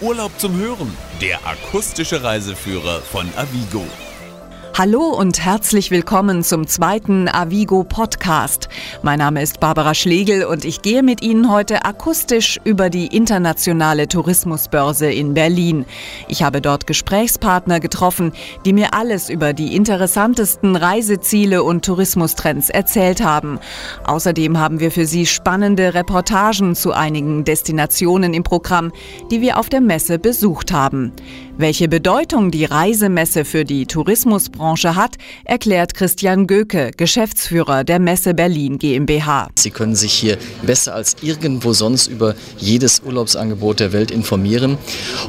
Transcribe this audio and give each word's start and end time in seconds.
Urlaub 0.00 0.32
zum 0.38 0.56
Hören, 0.56 0.90
der 1.20 1.38
akustische 1.46 2.22
Reiseführer 2.24 3.00
von 3.00 3.26
Avigo. 3.36 3.84
Hallo 4.74 5.10
und 5.10 5.44
herzlich 5.44 5.90
willkommen 5.90 6.42
zum 6.42 6.66
zweiten 6.66 7.28
Avigo 7.28 7.84
Podcast. 7.84 8.70
Mein 9.02 9.18
Name 9.18 9.42
ist 9.42 9.60
Barbara 9.60 9.92
Schlegel 9.92 10.46
und 10.46 10.64
ich 10.64 10.80
gehe 10.80 11.02
mit 11.02 11.20
Ihnen 11.20 11.52
heute 11.52 11.84
akustisch 11.84 12.58
über 12.64 12.88
die 12.88 13.14
internationale 13.14 14.08
Tourismusbörse 14.08 15.12
in 15.12 15.34
Berlin. 15.34 15.84
Ich 16.26 16.42
habe 16.42 16.62
dort 16.62 16.86
Gesprächspartner 16.86 17.80
getroffen, 17.80 18.32
die 18.64 18.72
mir 18.72 18.94
alles 18.94 19.28
über 19.28 19.52
die 19.52 19.76
interessantesten 19.76 20.74
Reiseziele 20.74 21.64
und 21.64 21.84
Tourismustrends 21.84 22.70
erzählt 22.70 23.22
haben. 23.22 23.58
Außerdem 24.04 24.58
haben 24.58 24.80
wir 24.80 24.90
für 24.90 25.04
Sie 25.04 25.26
spannende 25.26 25.92
Reportagen 25.92 26.74
zu 26.74 26.92
einigen 26.92 27.44
Destinationen 27.44 28.32
im 28.32 28.42
Programm, 28.42 28.90
die 29.30 29.42
wir 29.42 29.58
auf 29.58 29.68
der 29.68 29.82
Messe 29.82 30.18
besucht 30.18 30.72
haben. 30.72 31.12
Welche 31.58 31.86
Bedeutung 31.86 32.50
die 32.50 32.64
Reisemesse 32.64 33.44
für 33.44 33.66
die 33.66 33.84
Tourismusbranche 33.84 34.96
hat, 34.96 35.16
erklärt 35.44 35.92
Christian 35.92 36.46
Göke, 36.46 36.92
Geschäftsführer 36.96 37.84
der 37.84 37.98
Messe 37.98 38.32
Berlin 38.32 38.78
GmbH. 38.78 39.48
Sie 39.56 39.70
können 39.70 39.94
sich 39.94 40.14
hier 40.14 40.38
besser 40.62 40.94
als 40.94 41.16
irgendwo 41.20 41.74
sonst 41.74 42.06
über 42.06 42.34
jedes 42.56 43.00
Urlaubsangebot 43.00 43.80
der 43.80 43.92
Welt 43.92 44.10
informieren. 44.10 44.78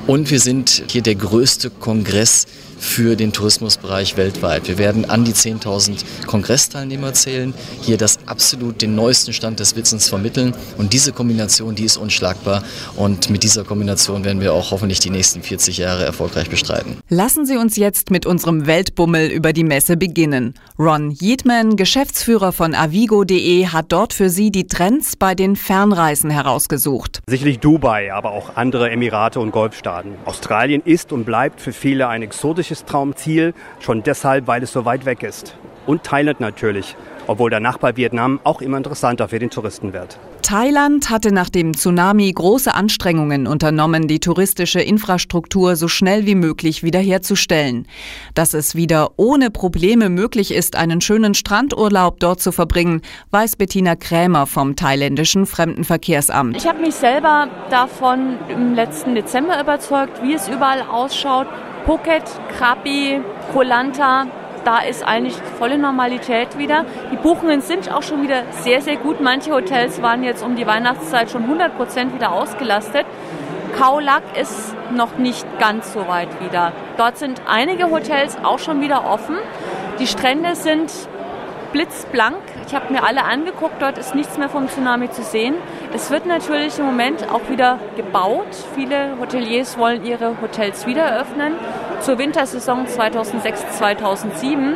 Und 0.08 0.32
wir 0.32 0.40
sind 0.40 0.86
hier 0.88 1.02
der 1.02 1.16
größte 1.16 1.70
Kongress 1.70 2.48
für 2.84 3.16
den 3.16 3.32
Tourismusbereich 3.32 4.18
weltweit. 4.18 4.68
Wir 4.68 4.78
werden 4.78 5.10
an 5.10 5.24
die 5.24 5.32
10.000 5.32 6.04
Kongressteilnehmer 6.28 7.14
zählen, 7.14 7.54
hier 7.82 7.98
das 7.98 8.20
absolut 8.28 8.82
den 8.82 8.94
neuesten 8.94 9.32
Stand 9.32 9.60
des 9.60 9.76
Wissens 9.76 10.10
vermitteln 10.10 10.54
und 10.78 10.94
diese 10.94 11.14
Kombination, 11.14 11.76
die 11.76 11.86
ist 11.86 11.98
unschlagbar 11.98 12.62
und 12.98 13.30
mit 13.30 13.44
dieser 13.44 13.64
Kombination 13.64 14.26
werden 14.26 14.42
wir 14.42 14.54
auch 14.54 14.72
hoffentlich 14.72 15.00
die 15.00 15.10
nächsten 15.10 15.42
40 15.42 15.78
Jahre 15.78 16.04
erfolgreich 16.04 16.50
bestreiten. 16.50 16.98
Lassen 17.10 17.46
Sie 17.46 17.58
uns 17.58 17.78
jetzt 17.78 18.12
mit 18.12 18.26
unserem 18.26 18.68
Weltbummel 18.68 19.30
über 19.30 19.54
die 19.54 19.64
Messe 19.64 19.96
beginnen. 19.96 20.54
Ron 20.78 21.12
Yeatman, 21.12 21.78
Geschäftsführer 21.78 22.52
von 22.52 22.76
avigo.de, 22.76 23.68
hat 23.68 23.86
dort 23.90 24.14
für 24.14 24.30
Sie 24.30 24.52
die 24.52 24.68
Trends 24.68 25.16
bei 25.16 25.36
den 25.36 25.56
Fernreisen 25.56 26.30
herausgesucht. 26.30 27.22
Sicherlich 27.28 27.60
Dubai, 27.60 28.14
aber 28.14 28.32
auch 28.32 28.58
andere 28.58 28.92
Emirate 28.92 29.40
und 29.40 29.52
Golfstaaten. 29.52 30.16
Australien 30.26 30.82
ist 30.84 31.14
und 31.14 31.24
bleibt 31.24 31.62
für 31.62 31.72
viele 31.72 32.10
ein 32.10 32.22
exotisches 32.22 32.73
persönliches 32.74 32.86
Traumziel, 32.86 33.54
schon 33.80 34.04
deshalb, 34.04 34.48
weil 34.48 34.64
es 34.64 34.72
so 34.72 34.86
weit 34.86 35.06
weg 35.06 35.24
ist. 35.24 35.56
Und 35.86 36.04
Thailand 36.04 36.40
natürlich, 36.40 36.96
obwohl 37.28 37.50
der 37.50 37.60
Nachbar 37.60 37.98
Vietnam 37.98 38.40
auch 38.44 38.62
immer 38.62 38.78
interessanter 38.78 39.28
für 39.28 39.40
den 39.40 39.50
Touristen 39.50 39.94
wird. 39.94 40.18
Thailand 40.42 41.10
hatte 41.10 41.34
nach 41.34 41.50
dem 41.50 41.74
Tsunami 41.74 42.32
große 42.32 42.74
Anstrengungen 42.74 43.48
unternommen, 43.48 44.08
die 44.08 44.20
touristische 44.20 44.82
Infrastruktur 44.82 45.78
so 45.78 45.88
schnell 45.88 46.26
wie 46.26 46.36
möglich 46.36 46.84
wiederherzustellen. 46.84 47.88
Dass 48.34 48.54
es 48.54 48.76
wieder 48.76 49.12
ohne 49.16 49.52
Probleme 49.52 50.10
möglich 50.10 50.54
ist, 50.54 50.76
einen 50.76 51.00
schönen 51.00 51.34
Strandurlaub 51.34 52.20
dort 52.20 52.42
zu 52.42 52.52
verbringen, 52.52 53.02
weiß 53.32 53.56
Bettina 53.56 53.96
Krämer 53.96 54.46
vom 54.46 54.76
thailändischen 54.76 55.46
Fremdenverkehrsamt. 55.46 56.58
Ich 56.58 56.68
habe 56.68 56.82
mich 56.82 56.96
selber 56.96 57.48
davon 57.70 58.38
im 58.50 58.76
letzten 58.76 59.16
Dezember 59.16 59.60
überzeugt, 59.62 60.22
wie 60.24 60.34
es 60.34 60.50
überall 60.50 60.82
ausschaut. 60.82 61.48
Phuket, 61.86 62.24
Krabi, 62.58 63.22
Koh 63.52 63.62
Lanta, 63.62 64.28
da 64.64 64.80
ist 64.80 65.06
eigentlich 65.06 65.36
volle 65.60 65.78
Normalität 65.78 66.58
wieder. 66.58 66.86
Die 67.12 67.18
Buchungen 67.18 67.60
sind 67.60 67.92
auch 67.92 68.04
schon 68.04 68.24
wieder 68.24 68.44
sehr, 68.52 68.82
sehr 68.82 68.96
gut. 68.96 69.20
Manche 69.20 69.52
Hotels 69.52 70.02
waren 70.02 70.24
jetzt 70.24 70.44
um 70.44 70.56
die 70.56 70.66
Weihnachtszeit 70.66 71.30
schon 71.30 71.44
100 71.44 71.76
Prozent 71.76 72.14
wieder 72.14 72.32
ausgelastet. 72.32 73.06
Kaulak 73.78 74.24
ist 74.40 74.74
noch 74.96 75.18
nicht 75.18 75.46
ganz 75.60 75.92
so 75.92 76.08
weit 76.08 76.30
wieder. 76.42 76.72
Dort 76.96 77.18
sind 77.18 77.42
einige 77.50 77.90
Hotels 77.90 78.38
auch 78.44 78.60
schon 78.60 78.80
wieder 78.80 79.06
offen. 79.06 79.36
Die 80.00 80.08
Strände 80.08 80.56
sind 80.56 80.90
blitzblank. 81.74 82.38
Ich 82.68 82.74
habe 82.74 82.94
mir 82.94 83.04
alle 83.04 83.26
angeguckt, 83.26 83.82
dort 83.82 83.98
ist 83.98 84.16
nichts 84.16 84.38
mehr 84.38 84.48
vom 84.48 84.70
Tsunami 84.70 85.10
zu 85.12 85.24
sehen. 85.24 85.56
Es 85.96 86.10
wird 86.10 86.26
natürlich 86.26 86.80
im 86.80 86.86
Moment 86.86 87.30
auch 87.32 87.50
wieder 87.50 87.78
gebaut. 87.96 88.48
Viele 88.74 89.16
Hoteliers 89.20 89.78
wollen 89.78 90.04
ihre 90.04 90.42
Hotels 90.42 90.88
wieder 90.88 91.04
eröffnen 91.04 91.54
zur 92.00 92.18
Wintersaison 92.18 92.88
2006, 92.88 93.78
2007, 93.78 94.74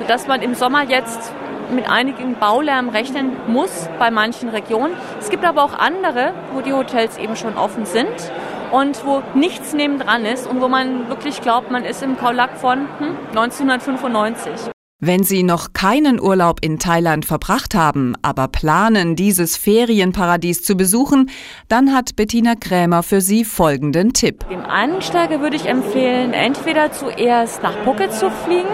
sodass 0.00 0.26
man 0.26 0.42
im 0.42 0.54
Sommer 0.54 0.82
jetzt 0.84 1.32
mit 1.70 1.90
einigen 1.90 2.34
Baulärm 2.34 2.90
rechnen 2.90 3.34
muss 3.46 3.88
bei 3.98 4.10
manchen 4.10 4.50
Regionen. 4.50 4.92
Es 5.18 5.30
gibt 5.30 5.46
aber 5.46 5.64
auch 5.64 5.72
andere, 5.72 6.34
wo 6.52 6.60
die 6.60 6.74
Hotels 6.74 7.16
eben 7.16 7.36
schon 7.36 7.56
offen 7.56 7.86
sind 7.86 8.30
und 8.70 9.06
wo 9.06 9.22
nichts 9.34 9.72
nebendran 9.72 10.26
ist 10.26 10.46
und 10.46 10.60
wo 10.60 10.68
man 10.68 11.08
wirklich 11.08 11.40
glaubt, 11.40 11.70
man 11.70 11.84
ist 11.84 12.02
im 12.02 12.18
Kaulak 12.18 12.58
von 12.58 12.80
hm, 12.98 13.16
1995. 13.30 14.70
Wenn 15.00 15.22
Sie 15.22 15.44
noch 15.44 15.74
keinen 15.74 16.20
Urlaub 16.20 16.58
in 16.60 16.80
Thailand 16.80 17.24
verbracht 17.24 17.76
haben, 17.76 18.16
aber 18.22 18.48
planen, 18.48 19.14
dieses 19.14 19.56
Ferienparadies 19.56 20.64
zu 20.64 20.74
besuchen, 20.76 21.30
dann 21.68 21.94
hat 21.94 22.16
Bettina 22.16 22.56
Krämer 22.56 23.04
für 23.04 23.20
Sie 23.20 23.44
folgenden 23.44 24.12
Tipp. 24.12 24.44
Dem 24.48 24.64
Einsteiger 24.64 25.40
würde 25.40 25.54
ich 25.54 25.66
empfehlen, 25.66 26.32
entweder 26.32 26.90
zuerst 26.90 27.62
nach 27.62 27.76
Phuket 27.84 28.12
zu 28.12 28.28
fliegen, 28.28 28.66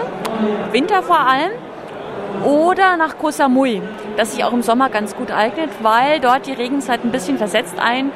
Winter 0.71 1.03
vor 1.03 1.19
allem, 1.19 1.51
oder 2.43 2.97
nach 2.97 3.19
Koh 3.19 3.29
Samui, 3.29 3.83
das 4.17 4.33
sich 4.33 4.43
auch 4.43 4.53
im 4.53 4.63
Sommer 4.63 4.89
ganz 4.89 5.15
gut 5.15 5.29
eignet, 5.29 5.69
weil 5.83 6.19
dort 6.21 6.47
die 6.47 6.53
Regenzeit 6.53 7.03
ein 7.03 7.11
bisschen 7.11 7.37
versetzt 7.37 7.75
ein 7.77 8.11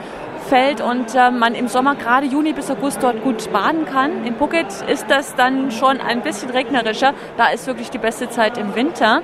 fällt 0.50 0.82
und 0.82 1.14
äh, 1.14 1.30
man 1.30 1.54
im 1.54 1.68
Sommer 1.68 1.96
gerade 1.96 2.26
Juni 2.26 2.54
bis 2.54 2.72
August 2.72 3.04
dort 3.04 3.24
gut 3.24 3.52
baden 3.54 3.86
kann. 3.86 4.26
In 4.26 4.36
Phuket 4.36 4.68
ist 4.88 5.06
das 5.08 5.36
dann 5.36 5.72
schon 5.72 6.02
ein 6.02 6.22
bisschen 6.22 6.50
regnerischer. 6.50 7.14
Da 7.38 7.50
ist 7.50 7.68
wirklich 7.68 7.92
die 7.92 8.00
beste 8.00 8.30
Zeit 8.30 8.58
im 8.58 8.74
Winter. 8.76 9.22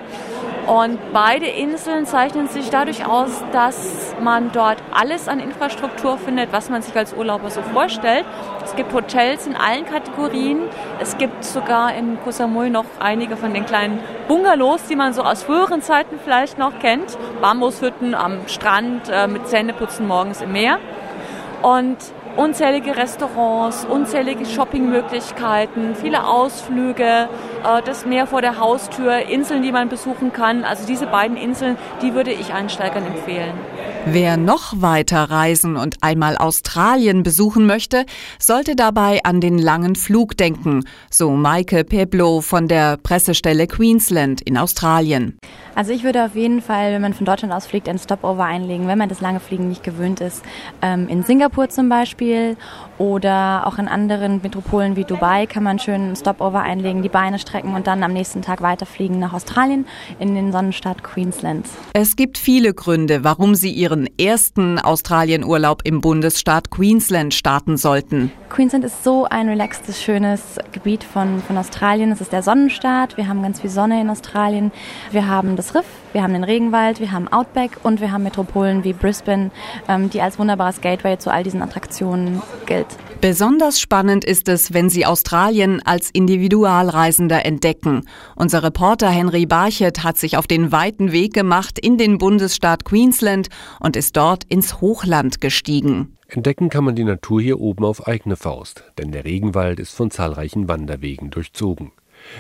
Und 0.67 0.99
beide 1.13 1.45
Inseln 1.45 2.05
zeichnen 2.05 2.47
sich 2.47 2.69
dadurch 2.71 3.05
aus, 3.05 3.43
dass 3.51 4.15
man 4.23 4.51
dort 4.51 4.77
alles 4.91 5.27
an 5.27 5.39
Infrastruktur 5.39 6.17
findet, 6.17 6.51
was 6.51 6.69
man 6.69 6.81
sich 6.81 6.95
als 6.95 7.13
Urlauber 7.13 7.51
so 7.51 7.61
vorstellt. 7.61 8.25
Es 8.63 8.75
gibt 8.75 8.91
Hotels 8.93 9.45
in 9.45 9.55
allen 9.55 9.85
Kategorien. 9.85 10.61
Es 10.99 11.17
gibt 11.17 11.43
sogar 11.43 11.93
in 11.93 12.17
Koh 12.23 12.31
Samui 12.31 12.71
noch 12.71 12.85
einige 12.99 13.37
von 13.37 13.53
den 13.53 13.65
kleinen 13.65 13.99
Bungalows, 14.27 14.83
die 14.85 14.95
man 14.95 15.13
so 15.13 15.21
aus 15.21 15.43
früheren 15.43 15.83
Zeiten 15.83 16.19
vielleicht 16.23 16.57
noch 16.57 16.79
kennt. 16.79 17.15
Bambushütten 17.41 18.15
am 18.15 18.47
Strand 18.47 19.09
äh, 19.09 19.27
mit 19.27 19.47
Zähneputzen 19.47 20.07
morgens 20.07 20.41
im 20.41 20.51
Meer 20.51 20.79
und 21.61 21.97
unzählige 22.35 22.97
Restaurants, 22.97 23.85
unzählige 23.85 24.45
Shoppingmöglichkeiten, 24.45 25.95
viele 25.95 26.27
Ausflüge, 26.27 27.29
äh, 27.63 27.81
das 27.83 28.05
Meer 28.05 28.27
vor 28.27 28.41
der 28.41 28.59
Haustür, 28.59 29.19
Inseln, 29.29 29.63
die 29.63 29.71
man 29.71 29.89
besuchen 29.89 30.33
kann. 30.33 30.63
Also 30.63 30.85
diese 30.85 31.07
beiden 31.07 31.37
Inseln, 31.37 31.77
die 32.01 32.13
würde 32.13 32.31
ich 32.31 32.53
Einsteigern 32.53 33.05
empfehlen. 33.05 33.53
Wer 34.07 34.37
noch 34.37 34.81
weiter 34.83 35.23
reisen 35.31 35.75
und 35.75 35.97
einmal 36.01 36.37
Australien 36.37 37.23
besuchen 37.23 37.65
möchte, 37.65 38.05
sollte 38.37 38.75
dabei 38.75 39.21
an 39.23 39.41
den 39.41 39.57
langen 39.57 39.95
Flug 39.95 40.37
denken, 40.37 40.83
so 41.09 41.31
Maike 41.31 41.83
Peblo 41.83 42.41
von 42.41 42.67
der 42.67 42.97
Pressestelle 42.97 43.65
Queensland 43.65 44.41
in 44.41 44.59
Australien. 44.59 45.39
Also 45.73 45.91
ich 45.91 46.03
würde 46.03 46.23
auf 46.23 46.35
jeden 46.35 46.61
Fall, 46.61 46.93
wenn 46.93 47.01
man 47.01 47.15
von 47.15 47.25
Deutschland 47.25 47.51
aus 47.51 47.65
fliegt, 47.65 47.89
ein 47.89 47.97
Stopover 47.97 48.45
einlegen, 48.45 48.87
wenn 48.87 48.99
man 48.99 49.09
das 49.09 49.21
lange 49.21 49.39
Fliegen 49.39 49.69
nicht 49.69 49.83
gewöhnt 49.83 50.21
ist. 50.21 50.43
Ähm, 50.83 51.07
in 51.07 51.23
Singapur 51.23 51.69
zum 51.69 51.89
Beispiel 51.89 52.57
oder 52.97 53.67
auch 53.67 53.77
in 53.77 53.87
anderen 53.87 54.41
Metropolen 54.41 54.95
wie 54.95 55.03
Dubai 55.03 55.45
kann 55.45 55.63
man 55.63 55.79
schön 55.79 56.11
ein 56.11 56.15
Stopover 56.15 56.61
einlegen, 56.61 57.01
die 57.01 57.09
Beine 57.09 57.39
strecken 57.39 57.73
und 57.75 57.87
dann 57.87 58.03
am 58.03 58.13
nächsten 58.13 58.41
Tag 58.41 58.61
weiterfliegen 58.61 59.19
nach 59.19 59.33
Australien 59.33 59.85
in 60.19 60.35
den 60.35 60.51
Sonnenstaat 60.51 61.03
Queensland. 61.03 61.67
Es 61.93 62.15
gibt 62.15 62.37
viele 62.37 62.73
Gründe, 62.73 63.23
warum 63.23 63.55
Sie 63.55 63.71
Ihren 63.71 64.07
ersten 64.19 64.79
Australienurlaub 64.79 65.81
im 65.83 66.01
Bundesstaat 66.01 66.71
Queensland 66.71 67.33
starten 67.33 67.77
sollten. 67.77 68.31
Queensland 68.49 68.85
ist 68.85 69.03
so 69.03 69.25
ein 69.25 69.49
relaxtes, 69.49 70.01
schönes 70.01 70.57
Gebiet 70.71 71.03
von, 71.03 71.41
von 71.41 71.57
Australien. 71.57 72.11
Es 72.11 72.21
ist 72.21 72.31
der 72.31 72.43
Sonnenstaat. 72.43 73.17
Wir 73.17 73.27
haben 73.27 73.41
ganz 73.41 73.61
viel 73.61 73.69
Sonne 73.69 73.99
in 73.99 74.09
Australien. 74.09 74.71
Wir 75.11 75.27
haben 75.27 75.55
das 75.55 75.75
Riff, 75.75 75.85
wir 76.15 76.23
haben 76.23 76.31
den 76.31 76.45
Regenwald, 76.45 77.01
wir 77.01 77.11
haben 77.11 77.27
Outback 77.27 77.71
und 77.83 77.99
wir 77.99 78.09
haben 78.09 78.23
Metropolen 78.23 78.85
wie 78.85 78.93
Brisbane, 78.93 79.51
ähm, 79.89 80.09
die 80.09 80.21
als 80.21 80.39
wunderbares 80.39 80.79
Gateway 80.79 81.17
zu 81.17 81.29
all 81.29 81.43
diesen 81.43 81.61
Attraktionen 81.61 82.41
gilt. 82.65 82.87
Besonders 83.19 83.81
spannend 83.81 84.23
ist 84.23 84.47
es, 84.47 84.73
wenn 84.73 84.89
Sie 84.89 85.05
Australien 85.05 85.81
als 85.83 86.09
Individualreisender 86.09 87.45
entdecken. 87.45 88.07
Unser 88.37 88.63
Reporter 88.63 89.09
Henry 89.09 89.45
Barchet 89.45 90.05
hat 90.05 90.17
sich 90.17 90.37
auf 90.37 90.47
den 90.47 90.71
weiten 90.71 91.11
Weg 91.11 91.33
gemacht 91.33 91.77
in 91.77 91.97
den 91.97 92.17
Bundesstaat 92.17 92.85
Queensland 92.85 93.49
und 93.81 93.97
ist 93.97 94.15
dort 94.15 94.45
ins 94.45 94.79
Hochland 94.79 95.41
gestiegen. 95.41 96.15
Entdecken 96.29 96.69
kann 96.69 96.85
man 96.85 96.95
die 96.95 97.03
Natur 97.03 97.41
hier 97.41 97.59
oben 97.59 97.83
auf 97.83 98.07
eigene 98.07 98.37
Faust, 98.37 98.85
denn 98.97 99.11
der 99.11 99.25
Regenwald 99.25 99.81
ist 99.81 99.93
von 99.93 100.11
zahlreichen 100.11 100.69
Wanderwegen 100.69 101.29
durchzogen. 101.29 101.91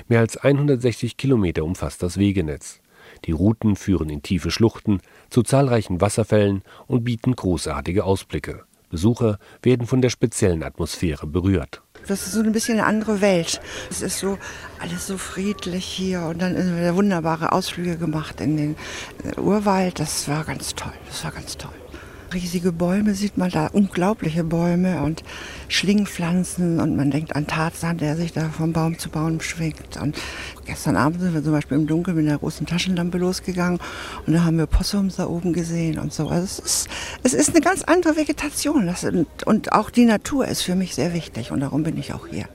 Mehr 0.07 0.21
als 0.21 0.37
160 0.37 1.17
Kilometer 1.17 1.65
umfasst 1.65 2.01
das 2.01 2.17
Wegenetz. 2.17 2.79
Die 3.25 3.31
Routen 3.31 3.75
führen 3.75 4.09
in 4.09 4.21
tiefe 4.21 4.51
Schluchten, 4.51 4.99
zu 5.29 5.43
zahlreichen 5.43 6.01
Wasserfällen 6.01 6.63
und 6.87 7.03
bieten 7.03 7.35
großartige 7.35 8.03
Ausblicke. 8.03 8.63
Besucher 8.89 9.39
werden 9.61 9.87
von 9.87 10.01
der 10.01 10.09
speziellen 10.09 10.63
Atmosphäre 10.63 11.27
berührt. 11.27 11.81
Das 12.07 12.27
ist 12.27 12.33
so 12.33 12.41
ein 12.41 12.51
bisschen 12.51 12.79
eine 12.79 12.85
andere 12.85 13.19
Welt. 13.21 13.59
Es 13.89 14.01
ist 14.01 14.19
so 14.19 14.37
alles 14.79 15.07
so 15.07 15.17
friedlich 15.17 15.85
hier 15.85 16.21
und 16.21 16.41
dann 16.41 16.55
wunderbare 16.95 17.51
Ausflüge 17.51 17.97
gemacht 17.97 18.41
in 18.41 18.57
den 18.57 18.75
Urwald. 19.37 19.99
Das 19.99 20.27
war 20.27 20.43
ganz 20.43 20.75
toll. 20.75 20.93
Das 21.07 21.23
war 21.23 21.31
ganz 21.31 21.57
toll 21.57 21.73
riesige 22.33 22.71
Bäume 22.71 23.13
sieht 23.13 23.37
man 23.37 23.49
da, 23.49 23.67
unglaubliche 23.67 24.43
Bäume 24.43 25.01
und 25.03 25.23
Schlingpflanzen 25.67 26.79
und 26.79 26.95
man 26.95 27.11
denkt 27.11 27.35
an 27.35 27.47
Tarzan, 27.47 27.97
der 27.97 28.15
sich 28.15 28.33
da 28.33 28.49
vom 28.49 28.73
Baum 28.73 28.97
zu 28.97 29.09
Baum 29.09 29.41
schwingt. 29.41 29.97
Und 30.01 30.17
gestern 30.65 30.95
Abend 30.95 31.21
sind 31.21 31.33
wir 31.33 31.43
zum 31.43 31.53
Beispiel 31.53 31.77
im 31.77 31.87
Dunkeln 31.87 32.17
mit 32.17 32.27
einer 32.27 32.37
großen 32.37 32.65
Taschenlampe 32.65 33.17
losgegangen 33.17 33.79
und 34.25 34.33
da 34.33 34.43
haben 34.43 34.57
wir 34.57 34.67
Possums 34.67 35.17
da 35.17 35.27
oben 35.27 35.53
gesehen 35.53 35.99
und 35.99 36.13
so. 36.13 36.27
Also 36.27 36.43
es 36.43 36.59
ist, 36.59 36.89
es 37.23 37.33
ist 37.33 37.49
eine 37.49 37.61
ganz 37.61 37.83
andere 37.83 38.15
Vegetation 38.15 38.85
das, 38.85 39.03
und, 39.03 39.27
und 39.45 39.73
auch 39.73 39.89
die 39.89 40.05
Natur 40.05 40.47
ist 40.47 40.61
für 40.61 40.75
mich 40.75 40.95
sehr 40.95 41.13
wichtig 41.13 41.51
und 41.51 41.59
darum 41.59 41.83
bin 41.83 41.97
ich 41.97 42.13
auch 42.13 42.27
hier. 42.27 42.45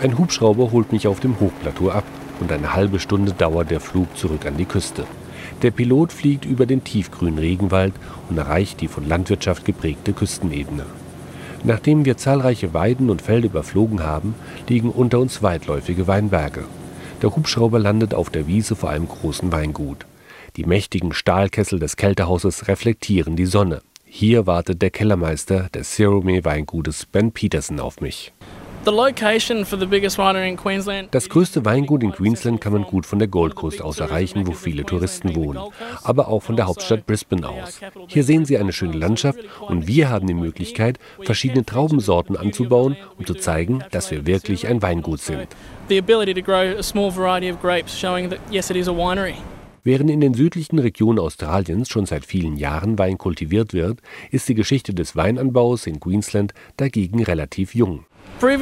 Ein 0.00 0.16
Hubschrauber 0.16 0.70
holt 0.70 0.92
mich 0.92 1.08
auf 1.08 1.18
dem 1.18 1.40
Hochplateau 1.40 1.90
ab 1.90 2.04
und 2.40 2.52
eine 2.52 2.74
halbe 2.74 3.00
Stunde 3.00 3.32
dauert 3.32 3.70
der 3.70 3.80
Flug 3.80 4.16
zurück 4.16 4.46
an 4.46 4.56
die 4.56 4.64
Küste. 4.64 5.04
Der 5.62 5.72
Pilot 5.72 6.12
fliegt 6.12 6.44
über 6.44 6.66
den 6.66 6.84
tiefgrünen 6.84 7.38
Regenwald 7.38 7.94
und 8.28 8.38
erreicht 8.38 8.80
die 8.80 8.88
von 8.88 9.08
Landwirtschaft 9.08 9.64
geprägte 9.64 10.12
Küstenebene. 10.12 10.86
Nachdem 11.64 12.04
wir 12.04 12.16
zahlreiche 12.16 12.72
Weiden 12.74 13.10
und 13.10 13.22
Felder 13.22 13.46
überflogen 13.46 14.04
haben, 14.04 14.34
liegen 14.68 14.90
unter 14.90 15.18
uns 15.18 15.42
weitläufige 15.42 16.06
Weinberge. 16.06 16.64
Der 17.22 17.34
Hubschrauber 17.34 17.80
landet 17.80 18.14
auf 18.14 18.30
der 18.30 18.46
Wiese 18.46 18.76
vor 18.76 18.90
einem 18.90 19.08
großen 19.08 19.50
Weingut. 19.50 20.06
Die 20.56 20.64
mächtigen 20.64 21.12
Stahlkessel 21.12 21.80
des 21.80 21.96
Kältehauses 21.96 22.68
reflektieren 22.68 23.34
die 23.34 23.46
Sonne. 23.46 23.82
Hier 24.04 24.46
wartet 24.46 24.80
der 24.80 24.90
Kellermeister 24.90 25.68
des 25.74 25.94
Cerome 25.94 26.44
Weingutes 26.44 27.06
Ben 27.06 27.32
Peterson 27.32 27.80
auf 27.80 28.00
mich. 28.00 28.32
Das 31.10 31.28
größte 31.28 31.64
Weingut 31.64 32.02
in 32.02 32.12
Queensland 32.12 32.60
kann 32.60 32.72
man 32.72 32.82
gut 32.84 33.06
von 33.06 33.18
der 33.18 33.28
Gold 33.28 33.54
Coast 33.54 33.82
aus 33.82 34.00
erreichen, 34.00 34.46
wo 34.46 34.52
viele 34.52 34.84
Touristen 34.84 35.34
wohnen, 35.34 35.60
aber 36.04 36.28
auch 36.28 36.42
von 36.42 36.56
der 36.56 36.66
Hauptstadt 36.66 37.06
Brisbane 37.06 37.48
aus. 37.48 37.80
Hier 38.06 38.24
sehen 38.24 38.44
Sie 38.44 38.56
eine 38.56 38.72
schöne 38.72 38.96
Landschaft 38.96 39.40
und 39.60 39.86
wir 39.86 40.08
haben 40.08 40.26
die 40.26 40.34
Möglichkeit, 40.34 40.98
verschiedene 41.22 41.66
Traubensorten 41.66 42.36
anzubauen, 42.36 42.96
um 43.18 43.26
zu 43.26 43.34
zeigen, 43.34 43.82
dass 43.90 44.10
wir 44.10 44.26
wirklich 44.26 44.66
ein 44.66 44.80
Weingut 44.80 45.20
sind. 45.20 45.48
Während 49.84 50.10
in 50.10 50.20
den 50.20 50.34
südlichen 50.34 50.78
Regionen 50.78 51.18
Australiens 51.18 51.88
schon 51.88 52.04
seit 52.04 52.26
vielen 52.26 52.56
Jahren 52.56 52.98
Wein 52.98 53.16
kultiviert 53.16 53.72
wird, 53.72 54.00
ist 54.30 54.48
die 54.48 54.54
Geschichte 54.54 54.92
des 54.92 55.16
Weinanbaus 55.16 55.86
in 55.86 55.98
Queensland 55.98 56.52
dagegen 56.76 57.22
relativ 57.22 57.74
jung. 57.74 58.04
Uh, 58.40 58.56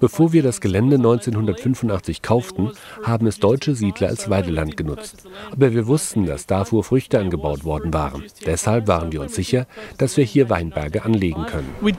Bevor 0.00 0.32
wir 0.32 0.42
das 0.42 0.60
Gelände 0.62 0.96
1985 0.96 2.22
kauften, 2.22 2.70
haben 3.02 3.26
es 3.26 3.38
deutsche 3.38 3.74
Siedler 3.74 4.08
als 4.08 4.30
Weideland 4.30 4.78
genutzt. 4.78 5.28
Aber 5.50 5.74
wir 5.74 5.86
wussten, 5.86 6.24
dass 6.24 6.46
davor 6.46 6.84
Früchte 6.84 7.18
angebaut 7.18 7.64
worden 7.64 7.92
waren. 7.92 8.24
Deshalb 8.46 8.88
waren 8.88 9.12
wir 9.12 9.20
uns 9.20 9.34
sicher, 9.34 9.66
dass 9.98 10.16
wir 10.16 10.24
hier 10.24 10.48
Weinberge 10.48 11.04
anlegen 11.04 11.44
können. 11.44 11.68
Uh, 11.82 11.90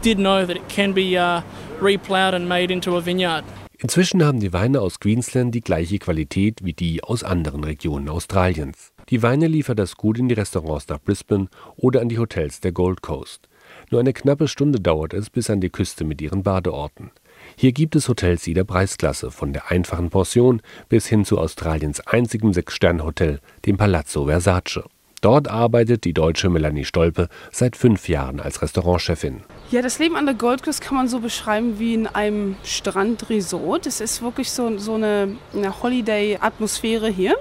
Inzwischen 3.77 4.23
haben 4.23 4.39
die 4.39 4.53
Weine 4.53 4.81
aus 4.81 4.99
Queensland 4.99 5.53
die 5.53 5.61
gleiche 5.61 5.99
Qualität 5.99 6.63
wie 6.63 6.73
die 6.73 7.03
aus 7.03 7.23
anderen 7.23 7.63
Regionen 7.63 8.09
Australiens. 8.09 8.93
Die 9.09 9.21
Weine 9.21 9.47
liefert 9.47 9.77
das 9.77 9.95
Gut 9.95 10.17
in 10.17 10.27
die 10.27 10.33
Restaurants 10.33 10.87
nach 10.87 10.99
Brisbane 10.99 11.49
oder 11.75 12.01
an 12.01 12.09
die 12.09 12.17
Hotels 12.17 12.61
der 12.61 12.71
Gold 12.71 13.01
Coast. 13.01 13.47
Nur 13.93 13.99
eine 13.99 14.13
knappe 14.13 14.47
Stunde 14.47 14.79
dauert 14.79 15.13
es 15.13 15.29
bis 15.29 15.51
an 15.51 15.61
die 15.61 15.69
Küste 15.69 16.03
mit 16.03 16.19
ihren 16.19 16.41
Badeorten. 16.41 17.11
Hier 17.55 17.73
gibt 17.73 17.95
es 17.95 18.09
Hotels 18.09 18.43
jeder 18.47 18.63
Preisklasse, 18.63 19.29
von 19.29 19.53
der 19.53 19.69
einfachen 19.69 20.09
Pension 20.09 20.63
bis 20.89 21.05
hin 21.05 21.25
zu 21.25 21.37
Australiens 21.37 21.99
einzigem 21.99 22.53
Sechs-Sterne-Hotel, 22.53 23.39
dem 23.67 23.77
Palazzo 23.77 24.25
Versace. 24.25 24.85
Dort 25.21 25.47
arbeitet 25.47 26.05
die 26.05 26.13
deutsche 26.13 26.49
Melanie 26.49 26.85
Stolpe 26.85 27.29
seit 27.51 27.77
fünf 27.77 28.09
Jahren 28.09 28.39
als 28.39 28.63
Restaurantchefin. 28.63 29.43
Ja, 29.69 29.83
das 29.83 29.99
Leben 29.99 30.15
an 30.15 30.25
der 30.25 30.33
Gold 30.33 30.63
Coast 30.63 30.81
kann 30.81 30.97
man 30.97 31.07
so 31.07 31.19
beschreiben 31.19 31.77
wie 31.77 31.93
in 31.93 32.07
einem 32.07 32.55
Strandresort. 32.63 33.85
Es 33.85 34.01
ist 34.01 34.23
wirklich 34.23 34.49
so, 34.49 34.79
so 34.79 34.95
eine, 34.95 35.37
eine 35.53 35.83
Holiday-Atmosphäre 35.83 37.09
hier. 37.09 37.35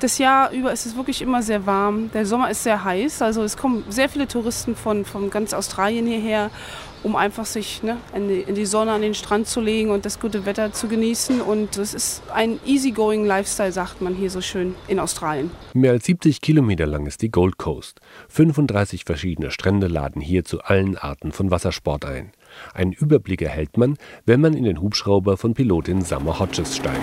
Das 0.00 0.18
Jahr 0.18 0.52
über 0.52 0.72
ist 0.72 0.86
es 0.86 0.96
wirklich 0.96 1.22
immer 1.22 1.42
sehr 1.42 1.66
warm. 1.66 2.10
Der 2.12 2.24
Sommer 2.24 2.50
ist 2.50 2.62
sehr 2.62 2.84
heiß. 2.84 3.20
Also 3.20 3.42
es 3.42 3.56
kommen 3.56 3.82
sehr 3.88 4.08
viele 4.08 4.28
Touristen 4.28 4.76
von, 4.76 5.04
von 5.04 5.28
ganz 5.28 5.52
Australien 5.52 6.06
hierher, 6.06 6.52
um 7.02 7.16
einfach 7.16 7.44
sich 7.44 7.82
ne, 7.82 7.96
in, 8.14 8.28
die, 8.28 8.40
in, 8.42 8.54
die, 8.54 8.64
Sonne 8.64 8.92
an 8.92 9.02
den 9.02 9.14
Strand 9.14 9.48
zu 9.48 9.60
legen 9.60 9.90
und 9.90 10.04
das 10.04 10.20
gute 10.20 10.46
Wetter 10.46 10.72
zu 10.72 10.86
genießen. 10.86 11.40
Und 11.40 11.76
es 11.78 11.94
ist 11.94 12.22
ein 12.32 12.60
easygoing 12.64 13.24
Lifestyle, 13.24 13.72
sagt 13.72 14.00
man 14.00 14.14
hier 14.14 14.30
so 14.30 14.40
schön 14.40 14.76
in 14.86 15.00
Australien. 15.00 15.50
Mehr 15.74 15.90
als 15.90 16.04
70 16.04 16.40
Kilometer 16.40 16.86
lang 16.86 17.06
ist 17.06 17.20
die 17.22 17.32
Gold 17.32 17.58
Coast. 17.58 18.00
35 18.28 19.04
verschiedene 19.04 19.50
Strände 19.50 19.88
laden 19.88 20.22
hier 20.22 20.44
zu 20.44 20.60
allen 20.60 20.96
Arten 20.96 21.32
von 21.32 21.50
Wassersport 21.50 22.04
ein. 22.04 22.30
Einen 22.72 22.92
Überblick 22.92 23.42
erhält 23.42 23.76
man, 23.76 23.96
wenn 24.26 24.40
man 24.40 24.54
in 24.54 24.62
den 24.62 24.80
Hubschrauber 24.80 25.36
von 25.36 25.54
Pilotin 25.54 26.02
Summer 26.02 26.38
Hodges 26.38 26.76
steigt. 26.76 27.02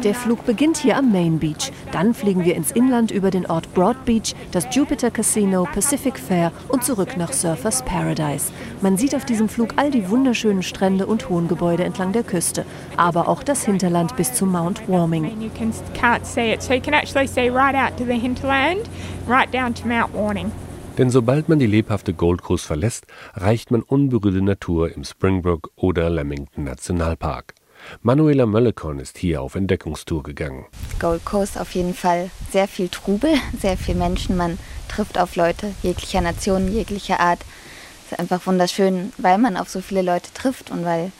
Der 0.00 0.14
Flug 0.14 0.44
beginnt 0.44 0.76
hier 0.76 0.96
am 0.96 1.12
Main 1.12 1.38
Beach. 1.38 1.70
Dann 1.92 2.14
fliegen 2.14 2.44
wir 2.44 2.56
ins 2.56 2.72
Inland 2.72 3.12
über 3.12 3.30
den 3.30 3.46
Ort 3.46 3.72
Broad 3.74 4.04
Beach, 4.04 4.34
das 4.50 4.74
Jupiter 4.74 5.12
Casino, 5.12 5.68
Pacific 5.72 6.18
Fair 6.18 6.50
und 6.66 6.82
zurück 6.82 7.16
nach 7.16 7.32
Surfers 7.32 7.84
Paradise. 7.84 8.52
Man 8.80 8.96
sieht 8.96 9.14
auf 9.14 9.24
diesem 9.24 9.48
Flug 9.48 9.74
all 9.76 9.92
die 9.92 10.10
wunderschönen 10.10 10.64
Strände 10.64 11.06
und 11.06 11.28
hohen 11.28 11.46
Gebäude 11.46 11.84
entlang 11.84 12.12
der 12.12 12.24
Küste, 12.24 12.66
aber 12.96 13.28
auch 13.28 13.44
das 13.44 13.64
Hinterland 13.64 14.16
bis 14.16 14.34
zu 14.34 14.46
Mount 14.46 14.88
Warming. 14.88 15.30
Denn 21.00 21.08
sobald 21.08 21.48
man 21.48 21.58
die 21.58 21.66
lebhafte 21.66 22.12
Gold 22.12 22.42
Coast 22.42 22.66
verlässt, 22.66 23.06
erreicht 23.34 23.70
man 23.70 23.80
unberührte 23.80 24.42
Natur 24.42 24.94
im 24.94 25.02
Springbrook 25.02 25.70
oder 25.74 26.10
Lamington 26.10 26.64
Nationalpark. 26.64 27.54
Manuela 28.02 28.44
Möllekon 28.44 28.98
ist 28.98 29.16
hier 29.16 29.40
auf 29.40 29.54
Entdeckungstour 29.54 30.22
gegangen. 30.22 30.66
Gold 30.98 31.24
Coast 31.24 31.58
auf 31.58 31.70
jeden 31.70 31.94
Fall 31.94 32.30
sehr 32.52 32.68
viel 32.68 32.90
Trubel, 32.90 33.30
sehr 33.58 33.78
viel 33.78 33.94
Menschen. 33.94 34.36
Man 34.36 34.58
trifft 34.88 35.16
auf 35.16 35.36
Leute 35.36 35.72
jeglicher 35.82 36.20
Nation, 36.20 36.70
jeglicher 36.70 37.18
Art. 37.18 37.40
Es 38.04 38.12
ist 38.12 38.18
einfach 38.18 38.46
wunderschön, 38.46 39.14
weil 39.16 39.38
man 39.38 39.56
auf 39.56 39.70
so 39.70 39.80
viele 39.80 40.02
Leute 40.02 40.34
trifft 40.34 40.70
und 40.70 40.84
weil 40.84 41.12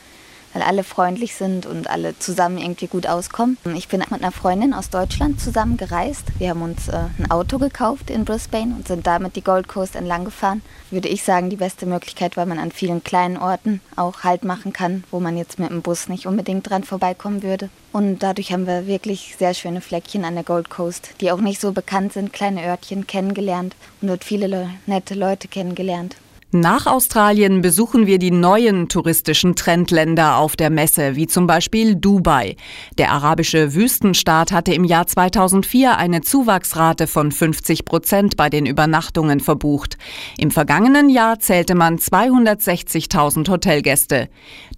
weil 0.53 0.63
alle 0.63 0.85
freundlich 0.85 1.35
sind 1.35 1.67
und 1.67 1.89
alle 1.89 2.19
zusammen 2.19 2.59
irgendwie 2.59 2.87
gut 2.87 3.07
auskommen. 3.07 3.57
Ich 3.77 3.89
bin 3.89 4.01
mit 4.01 4.13
einer 4.13 4.33
Freundin 4.33 4.75
aus 4.75 4.91
Deutschland 4.91 5.41
zusammen 5.41 5.77
gereist. 5.77 6.25
Wir 6.39 6.51
haben 6.51 6.63
uns 6.63 6.89
äh, 6.89 7.05
ein 7.19 7.31
Auto 7.31 7.59
gekauft 7.59 8.11
in 8.11 8.25
Brisbane 8.25 8.75
und 8.75 8.89
sind 8.89 9.07
damit 9.07 9.37
die 9.37 9.45
Gold 9.45 9.69
Coast 9.69 9.97
entlang 9.97 10.25
gefahren. 10.25 10.63
Würde 10.91 11.09
ich 11.09 11.23
sagen, 11.23 11.51
die 11.51 11.57
beste 11.57 11.87
Möglichkeit, 11.87 12.37
weil 12.37 12.47
man 12.47 12.59
an 12.59 12.73
vielen 12.73 13.05
kleinen 13.05 13.37
Orten 13.37 13.81
auch 13.97 14.25
Halt 14.25 14.45
machen 14.45 14.73
kann, 14.73 15.05
wo 15.11 15.21
man 15.21 15.37
jetzt 15.37 15.59
mit 15.59 15.71
dem 15.71 15.83
Bus 15.83 16.09
nicht 16.09 16.27
unbedingt 16.27 16.69
dran 16.69 16.85
vorbeikommen 16.85 17.43
würde. 17.43 17.71
Und 17.93 18.21
dadurch 18.23 18.53
haben 18.53 18.67
wir 18.67 18.87
wirklich 18.87 19.37
sehr 19.39 19.55
schöne 19.55 19.81
Fleckchen 19.81 20.25
an 20.25 20.35
der 20.35 20.45
Gold 20.45 20.71
Coast, 20.71 21.11
die 21.21 21.33
auch 21.33 21.41
nicht 21.41 21.61
so 21.61 21.73
bekannt 21.73 22.13
sind, 22.13 22.33
kleine 22.33 22.65
Örtchen 22.65 23.07
kennengelernt 23.07 23.75
und 24.01 24.09
dort 24.09 24.25
viele 24.25 24.47
le 24.47 24.71
nette 24.87 25.15
Leute 25.15 25.49
kennengelernt. 25.49 26.17
Nach 26.53 26.87
Australien 26.87 27.61
besuchen 27.61 28.09
wir 28.09 28.19
die 28.19 28.33
neuen 28.33 28.89
touristischen 28.89 29.55
Trendländer 29.55 30.37
auf 30.37 30.57
der 30.57 30.69
Messe, 30.69 31.15
wie 31.15 31.29
zum 31.29 31.47
Beispiel 31.47 31.95
Dubai. 31.95 32.57
Der 32.99 33.13
arabische 33.13 33.73
Wüstenstaat 33.73 34.51
hatte 34.51 34.75
im 34.75 34.83
Jahr 34.83 35.07
2004 35.07 35.97
eine 35.97 36.23
Zuwachsrate 36.23 37.07
von 37.07 37.31
50 37.31 37.85
Prozent 37.85 38.37
bei 38.37 38.51
den 38.51 38.67
Übernachtungen 38.67 39.39
verbucht. 39.39 39.97
Im 40.39 40.51
vergangenen 40.51 41.09
Jahr 41.09 41.39
zählte 41.39 41.77
man 41.77 41.99
260.000 41.99 43.49
Hotelgäste. 43.49 44.29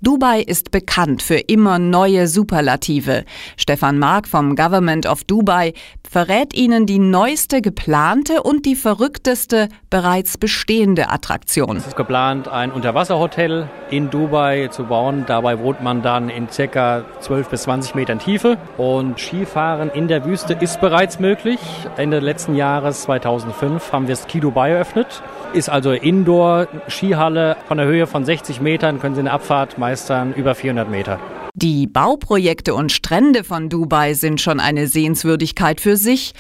Dubai 0.03 0.43
ist 0.43 0.73
bekannt 0.73 1.23
für 1.23 1.39
immer 1.39 1.79
neue 1.79 2.29
Superlative. 2.29 3.25
Stefan 3.57 3.99
Mark 3.99 4.29
vom 4.29 4.57
Government 4.57 5.07
of 5.07 5.25
Dubai 5.25 5.73
verrät 6.13 6.53
Ihnen 6.53 6.85
die 6.85 6.99
neueste 6.99 7.63
geplante 7.63 8.43
und 8.43 8.67
die 8.67 8.77
verrückteste 8.77 9.71
bereits 9.89 10.37
bestehende 10.37 11.11
Attraktion. 11.11 11.79
Es 11.79 11.87
ist 11.87 11.97
geplant, 11.97 12.49
ein 12.49 12.71
Unterwasserhotel 12.71 13.71
in 13.91 14.11
Dubai 14.11 14.69
zu 14.69 14.85
bauen. 14.85 15.25
Dabei 15.27 15.59
wohnt 15.59 15.83
man 15.83 16.03
dann 16.03 16.29
in 16.29 16.49
ca. 16.49 17.05
12 17.21 17.49
bis 17.49 17.63
20 17.63 17.95
Metern 17.95 18.19
Tiefe. 18.19 18.59
Und 18.77 19.19
Skifahren 19.19 19.89
in 19.89 20.07
der 20.07 20.27
Wüste 20.27 20.53
ist 20.53 20.83
bereits 20.83 21.19
möglich. 21.19 21.61
Ende 21.97 22.19
letzten 22.19 22.57
Jahres 22.57 23.05
2005 23.05 23.91
haben 23.93 24.07
wir 24.07 24.17
Ski 24.17 24.41
Dubai 24.41 24.73
eröffnet. 24.73 25.23
Ist 25.55 25.71
also 25.71 25.93
Indoor-Skihalle 25.93 27.57
von 27.69 27.79
der 27.79 27.87
Höhe 27.87 28.07
von 28.07 28.27
60 28.27 28.61
Metern, 28.61 29.01
können 29.01 29.15
Sie 29.15 29.21
eine 29.21 29.33
Abfahrt 29.33 29.79
meistern 29.79 30.35
über 30.35 30.55
400 30.55 30.91
Meter. 30.91 31.19
Die 31.55 31.87
Bauprojekte 31.87 32.75
und 32.75 32.93
Strände 32.93 33.45
von 33.45 33.69
Dubai 33.69 34.15
sind 34.15 34.41
schon 34.41 34.59
eine 34.59 34.89
Sehenswürdigkeit 34.89 35.83
für 35.83 35.99
sich. 35.99 36.33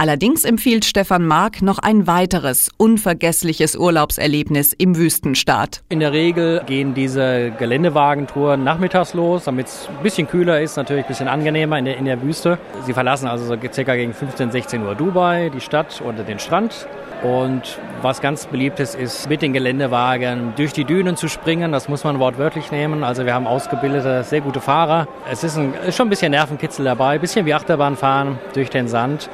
Allerdings 0.00 0.46
empfiehlt 0.46 0.86
Stefan 0.86 1.26
Mark 1.26 1.60
noch 1.60 1.78
ein 1.78 2.06
weiteres, 2.06 2.70
unvergessliches 2.78 3.76
Urlaubserlebnis 3.76 4.72
im 4.72 4.96
Wüstenstaat. 4.96 5.82
In 5.90 6.00
der 6.00 6.14
Regel 6.14 6.62
gehen 6.64 6.94
diese 6.94 7.50
Geländewagentouren 7.50 8.64
nachmittags 8.64 9.12
los, 9.12 9.44
damit 9.44 9.66
es 9.66 9.90
ein 9.90 10.02
bisschen 10.02 10.26
kühler 10.26 10.62
ist, 10.62 10.78
natürlich 10.78 11.04
ein 11.04 11.08
bisschen 11.08 11.28
angenehmer 11.28 11.78
in 11.78 11.84
der, 11.84 11.98
in 11.98 12.06
der 12.06 12.22
Wüste. 12.22 12.58
Sie 12.86 12.94
verlassen 12.94 13.28
also 13.28 13.44
so 13.44 13.56
circa 13.70 13.94
gegen 13.94 14.14
15, 14.14 14.50
16 14.50 14.82
Uhr 14.86 14.94
Dubai, 14.94 15.50
die 15.50 15.60
Stadt 15.60 16.00
oder 16.00 16.22
den 16.22 16.38
Strand. 16.38 16.88
Und 17.22 17.78
was 18.00 18.22
ganz 18.22 18.46
beliebt 18.46 18.80
ist, 18.80 18.94
ist 18.94 19.28
mit 19.28 19.42
den 19.42 19.52
Geländewagen 19.52 20.54
durch 20.56 20.72
die 20.72 20.84
Dünen 20.86 21.18
zu 21.18 21.28
springen. 21.28 21.72
Das 21.72 21.90
muss 21.90 22.04
man 22.04 22.18
wortwörtlich 22.18 22.70
nehmen. 22.70 23.04
Also 23.04 23.26
wir 23.26 23.34
haben 23.34 23.46
ausgebildete, 23.46 24.24
sehr 24.24 24.40
gute 24.40 24.62
Fahrer. 24.62 25.06
Es 25.30 25.44
ist, 25.44 25.58
ein, 25.58 25.74
ist 25.86 25.98
schon 25.98 26.06
ein 26.06 26.10
bisschen 26.10 26.30
Nervenkitzel 26.30 26.86
dabei, 26.86 27.16
ein 27.16 27.20
bisschen 27.20 27.44
wie 27.44 27.52
Achterbahn 27.52 27.98
fahren 27.98 28.38
durch 28.54 28.70
den 28.70 28.88
Sand. 28.88 29.28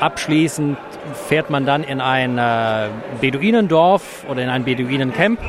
Abschließend 0.00 0.78
fährt 1.28 1.50
man 1.50 1.66
dann 1.66 1.82
in 1.82 2.00
ein 2.00 2.38
äh, 2.38 2.88
Beduinendorf 3.20 4.24
oder 4.28 4.42
in 4.42 4.48
ein 4.48 4.64
Beduinencamp 4.64 5.40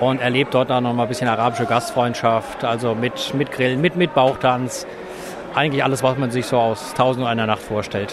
und 0.00 0.20
erlebt 0.20 0.54
dort 0.54 0.70
dann 0.70 0.84
nochmal 0.84 1.06
ein 1.06 1.08
bisschen 1.08 1.28
arabische 1.28 1.66
Gastfreundschaft, 1.66 2.64
also 2.64 2.94
mit, 2.94 3.34
mit 3.34 3.50
Grillen, 3.52 3.80
mit, 3.80 3.96
mit 3.96 4.14
Bauchtanz. 4.14 4.86
Eigentlich 5.54 5.82
alles, 5.82 6.02
was 6.02 6.18
man 6.18 6.30
sich 6.30 6.46
so 6.46 6.58
aus 6.58 6.94
Tausend 6.94 7.24
und 7.24 7.30
einer 7.30 7.46
Nacht 7.46 7.62
vorstellt. 7.62 8.12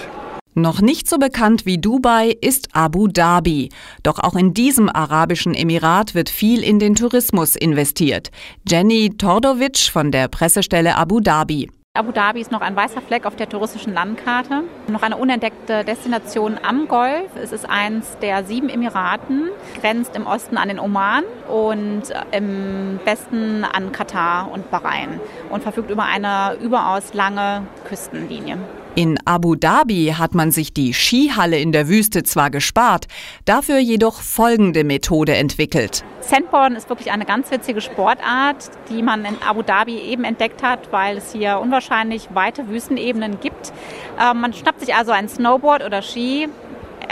Noch 0.53 0.81
nicht 0.81 1.07
so 1.07 1.19
bekannt 1.19 1.67
wie 1.67 1.77
Dubai 1.77 2.36
ist 2.41 2.69
Abu 2.74 3.07
Dhabi. 3.07 3.69
Doch 4.01 4.17
auch 4.17 4.36
in 4.36 4.55
diesem 4.55 4.89
arabischen 4.89 5.53
Emirat 5.53 6.15
wird 6.15 6.29
viel 6.29 6.63
in 6.63 6.79
den 6.79 6.95
Tourismus 6.95 7.55
investiert. 7.55 8.31
Jenny 8.67 9.12
Tordovic 9.15 9.77
von 9.77 10.12
der 10.12 10.27
Pressestelle 10.29 10.95
Abu 10.95 11.19
Dhabi. 11.19 11.69
Abu 11.98 12.12
Dhabi 12.12 12.42
ist 12.42 12.51
noch 12.51 12.62
ein 12.62 12.75
weißer 12.75 13.01
Fleck 13.01 13.25
auf 13.25 13.36
der 13.36 13.50
touristischen 13.50 13.92
Landkarte. 13.92 14.63
Noch 14.88 15.01
eine 15.01 15.18
unentdeckte 15.18 15.84
Destination 15.84 16.60
am 16.62 16.88
Golf. 16.88 17.32
Es 17.42 17.51
ist 17.51 17.68
eins 17.68 18.20
der 18.22 18.44
sieben 18.44 18.70
Emiraten, 18.70 19.50
grenzt 19.82 20.16
im 20.16 20.27
Osten 20.27 20.58
an 20.58 20.68
den 20.68 20.80
Oman 20.80 21.24
und 21.48 22.04
im 22.32 23.00
Westen 23.04 23.63
an 23.63 23.92
Katar 23.92 24.51
und 24.51 24.70
Bahrain 24.70 25.20
und 25.50 25.63
verfügt 25.63 25.89
über 25.89 26.04
eine 26.04 26.56
überaus 26.62 27.16
lange 27.16 27.63
Küstenlinie. 27.88 28.60
In 28.98 29.20
Abu 29.25 29.54
Dhabi 29.54 30.16
hat 30.18 30.34
man 30.34 30.50
sich 30.50 30.74
die 30.74 30.92
Skihalle 30.92 31.60
in 31.60 31.72
der 31.72 31.88
Wüste 31.88 32.24
zwar 32.24 32.50
gespart, 32.50 33.06
dafür 33.46 33.77
jedoch 33.77 34.22
folgende 34.22 34.84
Methode 34.84 35.36
entwickelt. 35.36 36.04
Sandboarden 36.22 36.75
ist 36.75 36.89
wirklich 36.89 37.12
eine 37.12 37.25
ganz 37.25 37.51
witzige 37.51 37.80
Sportart, 37.80 38.72
die 38.89 39.04
man 39.04 39.24
in 39.24 39.36
Abu 39.48 39.62
Dhabi 39.62 40.00
eben 40.00 40.24
entdeckt 40.24 40.63
hat, 40.63 40.92
weil 40.92 41.18
es 41.18 41.32
hier 41.32 41.60
unwahrscheinlich 41.60 42.30
weite 42.34 42.70
Wüstenebenen 42.70 43.39
gibt. 43.39 43.72
Äh, 44.20 44.34
man 44.34 44.51
schnappt 44.51 44.80
sich 44.80 44.96
also 44.96 45.12
ein 45.12 45.30
Snowboard 45.30 45.86
oder 45.86 46.01
Ski, 46.01 46.50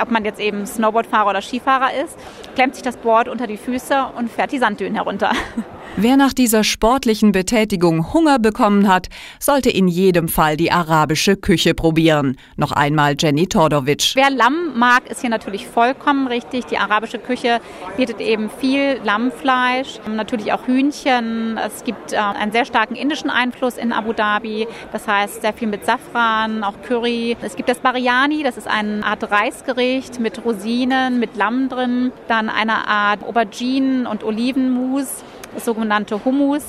ob 0.02 0.10
man 0.10 0.26
jetzt 0.26 0.40
eben 0.40 0.66
Snowboardfahrer 0.66 1.30
oder 1.30 1.42
Skifahrer 1.44 1.94
ist, 2.04 2.18
klemmt 2.56 2.74
sich 2.74 2.84
das 2.84 2.98
Board 2.98 3.28
unter 3.28 3.46
die 3.46 3.58
Füße 3.58 4.08
und 4.18 4.32
fährt 4.32 4.52
die 4.52 4.58
Sanddünen 4.58 4.96
herunter. 4.96 5.34
Wer 5.98 6.18
nach 6.18 6.34
dieser 6.34 6.66
sportlichen 6.66 7.32
Betätigung 7.32 8.12
Hunger 8.12 8.38
bekommen 8.38 8.90
hat, 8.90 9.08
sollte 9.40 9.70
in 9.70 9.88
jedem 9.88 10.28
Fall 10.28 10.58
die 10.58 10.70
arabische 10.70 11.38
Küche 11.38 11.74
probieren. 11.74 12.36
Noch 12.58 12.74
einmal 12.74 13.16
Jenny 13.18 13.48
Tordovic. 13.48 14.12
Wer 14.14 14.30
Lamm 14.30 14.78
mag, 14.78 15.10
ist 15.10 15.22
hier 15.22 15.30
natürlich 15.30 15.66
vollkommen 15.68 16.28
richtig. 16.28 16.66
Die 16.66 16.78
arabische 16.78 17.18
Küche 17.18 17.62
bietet 17.96 18.20
eben 18.20 18.50
viel 18.50 19.00
Lammfleisch, 19.06 20.02
natürlich 20.14 20.52
auch 20.52 20.68
Hühnchen. 20.68 21.58
Es 21.58 21.86
gibt 21.86 22.12
äh, 22.12 22.18
einen 22.18 22.52
sehr 22.52 22.66
starken 22.66 22.96
indischen 22.96 23.30
Einfluss 23.30 23.78
in 23.78 23.94
Abu 23.94 24.12
Dhabi. 24.12 24.68
Das 24.92 25.08
heißt 25.08 25.44
sehr 25.44 25.54
viel 25.54 25.70
mit 25.70 25.86
Safran, 25.86 26.66
auch 26.66 26.76
Curry. 26.86 27.38
Es 27.42 27.56
gibt 27.56 27.70
das 27.70 27.80
Bariani, 27.80 28.44
das 28.44 28.58
ist 28.58 28.68
eine 28.68 29.06
Art 29.06 29.32
Reisgericht 29.32 30.20
mit 30.20 30.44
Rosinen, 30.44 31.22
mit 31.22 31.38
Lamm 31.38 31.70
drin. 31.70 32.12
Dann 32.28 32.50
eine 32.50 32.86
Art 32.86 33.24
Auberginen 33.24 34.08
und 34.08 34.26
Olivenmus 34.26 35.24
sogenannte 35.60 36.24
Hummus, 36.26 36.64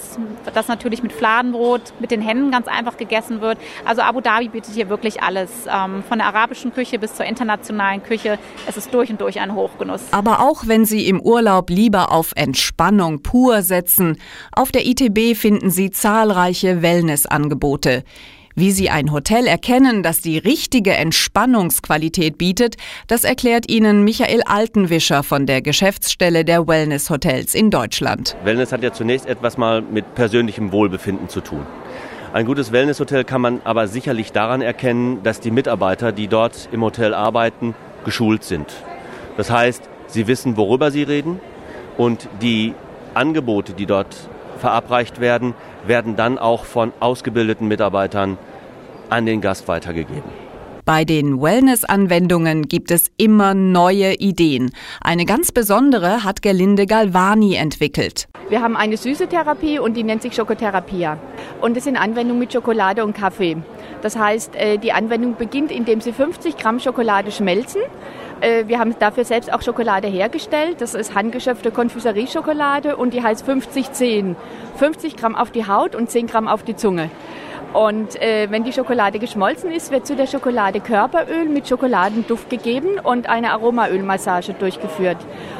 das 0.55 0.69
natürlich 0.69 1.02
mit 1.02 1.12
Fladenbrot, 1.12 1.93
mit 2.00 2.11
den 2.11 2.21
Händen 2.21 2.50
ganz 2.50 2.69
einfach 2.69 2.97
gegessen 2.97 3.40
wird. 3.40 3.59
Also 3.85 4.02
Abu 4.02 4.21
Dhabi 4.21 4.49
bietet 4.49 4.75
hier 4.75 4.88
wirklich 4.88 5.23
alles, 5.23 5.50
ähm, 5.66 6.02
von 6.02 6.19
der 6.19 6.28
arabischen 6.28 6.73
Küche 6.73 6.99
bis 6.99 7.14
zur 7.14 7.26
internationalen 7.26 8.02
Küche. 8.02 8.38
Es 8.66 8.76
ist 8.76 8.93
durch 8.93 9.11
und 9.11 9.21
durch 9.21 9.40
ein 9.40 9.55
Hochgenuss. 9.55 10.02
Aber 10.12 10.40
auch 10.40 10.66
wenn 10.66 10.85
Sie 10.85 11.09
im 11.09 11.21
Urlaub 11.21 11.71
lieber 11.71 12.12
auf 12.12 12.33
Entspannung 12.37 13.23
pur 13.23 13.62
setzen, 13.62 14.19
auf 14.52 14.73
der 14.73 14.87
ITB 14.87 15.37
finden 15.37 15.71
Sie 15.71 15.90
zahlreiche 15.90 16.83
Wellnessangebote. 16.83 18.05
Wie 18.59 18.71
Sie 18.71 18.89
ein 18.89 19.13
Hotel 19.13 19.47
erkennen, 19.47 20.03
das 20.03 20.23
die 20.23 20.39
richtige 20.39 20.95
Entspannungsqualität 20.95 22.39
bietet, 22.39 22.77
das 23.07 23.23
erklärt 23.23 23.71
Ihnen 23.71 24.03
Michael 24.03 24.41
Altenwischer 24.47 25.23
von 25.23 25.45
der 25.45 25.61
Geschäftsstelle 25.61 26.43
der 26.43 26.67
Wellness 26.67 27.11
Hotels 27.11 27.55
in 27.55 27.71
Deutschland. 27.71 28.35
Wellness 28.45 28.73
hat 28.73 28.83
ja 28.83 28.95
zunächst 28.95 29.27
etwas 29.27 29.59
mal 29.59 29.83
mit 29.83 30.15
persönlichem 30.15 30.73
Wohlbefinden 30.73 31.29
zu 31.29 31.43
tun. 31.43 31.67
Ein 32.33 32.47
gutes 32.47 32.73
Wellnesshotel 32.73 33.25
kann 33.25 33.43
man 33.43 33.61
aber 33.65 33.89
sicherlich 33.89 34.33
daran 34.33 34.63
erkennen, 34.63 35.23
dass 35.23 35.41
die 35.41 35.51
Mitarbeiter, 35.51 36.13
die 36.13 36.27
dort 36.27 36.71
im 36.73 36.81
Hotel 36.81 37.13
arbeiten, 37.13 37.75
geschult 38.07 38.43
sind. 38.43 38.73
Das 39.37 39.51
heißt, 39.51 39.83
sie 40.07 40.29
wissen, 40.29 40.57
worüber 40.57 40.91
sie 40.91 41.03
reden 41.03 41.41
und 41.99 42.27
die 42.41 42.73
Angebote, 43.13 43.75
die 43.75 43.85
dort 43.85 44.17
verabreicht 44.57 45.21
werden, 45.21 45.53
werden 45.88 46.16
dann 46.16 46.38
auch 46.38 46.64
von 46.64 46.93
ausgebildeten 47.00 47.69
Mitarbeitern 47.69 48.38
an 49.11 49.26
den 49.26 49.40
Gast 49.40 49.69
weitergegeben. 49.69 50.47
Bei 50.87 51.05
den 51.05 51.43
Wellness-Anwendungen 51.43 52.69
gibt 52.69 52.93
es 52.93 53.11
immer 53.16 53.55
neue 53.55 54.14
Ideen. 54.14 54.71
Eine 55.00 55.25
ganz 55.25 55.50
besondere 55.50 56.23
hat 56.23 56.43
Gerlinde 56.43 56.87
Galvani 56.87 57.57
entwickelt. 57.57 58.28
Wir 58.49 58.62
haben 58.62 58.76
eine 58.76 58.97
süße 58.97 59.26
Therapie 59.26 59.81
und 59.81 59.95
die 59.97 60.05
nennt 60.05 60.23
sich 60.23 60.37
Schokotherapia. 60.37 61.19
Und 61.61 61.76
es 61.76 61.83
sind 61.83 61.97
Anwendungen 61.97 62.38
mit 62.38 62.52
Schokolade 62.52 63.05
und 63.05 63.16
Kaffee. 63.16 63.57
Das 64.03 64.17
heißt, 64.17 64.55
äh, 64.57 64.79
die 64.79 64.93
Anwendung 64.93 65.37
beginnt, 65.37 65.71
indem 65.71 66.00
Sie 66.00 66.12
50 66.12 66.57
Gramm 66.57 66.81
Schokolade 66.81 67.31
schmelzen. 67.31 67.81
Äh, 68.41 68.65
wir 68.67 68.79
haben 68.79 68.95
dafür 68.99 69.25
selbst 69.25 69.53
auch 69.53 69.62
Schokolade 69.62 70.09
hergestellt. 70.09 70.81
Das 70.81 70.95
ist 70.95 71.15
handgeschöpfte 71.15 71.71
Konfiserieschokolade 71.71 72.97
und 72.97 73.15
die 73.15 73.23
heißt 73.23 73.49
50-10. 73.49 74.35
50 74.76 75.17
Gramm 75.17 75.35
auf 75.35 75.50
die 75.50 75.67
Haut 75.67 75.95
und 75.95 76.11
10 76.11 76.26
Gramm 76.26 76.49
auf 76.49 76.62
die 76.62 76.76
Zunge. 76.76 77.11
Und 77.73 78.21
äh, 78.23 78.50
wenn 78.50 78.65
die 78.65 78.73
Schokolade 78.73 79.19
geschmolzen 79.19 79.71
ist, 79.71 79.91
wird 79.91 80.07
zu 80.07 80.17
der 80.17 80.26
Schokolade 80.26 80.81
Körperöl 80.81 81.47
mit 81.47 81.69
Schokoladenduft 81.69 82.49
gegeben 82.49 82.99
und 83.03 83.29
eine 83.29 83.50
Aromaölmassage 83.50 84.55
durchgeführt. 84.55 85.19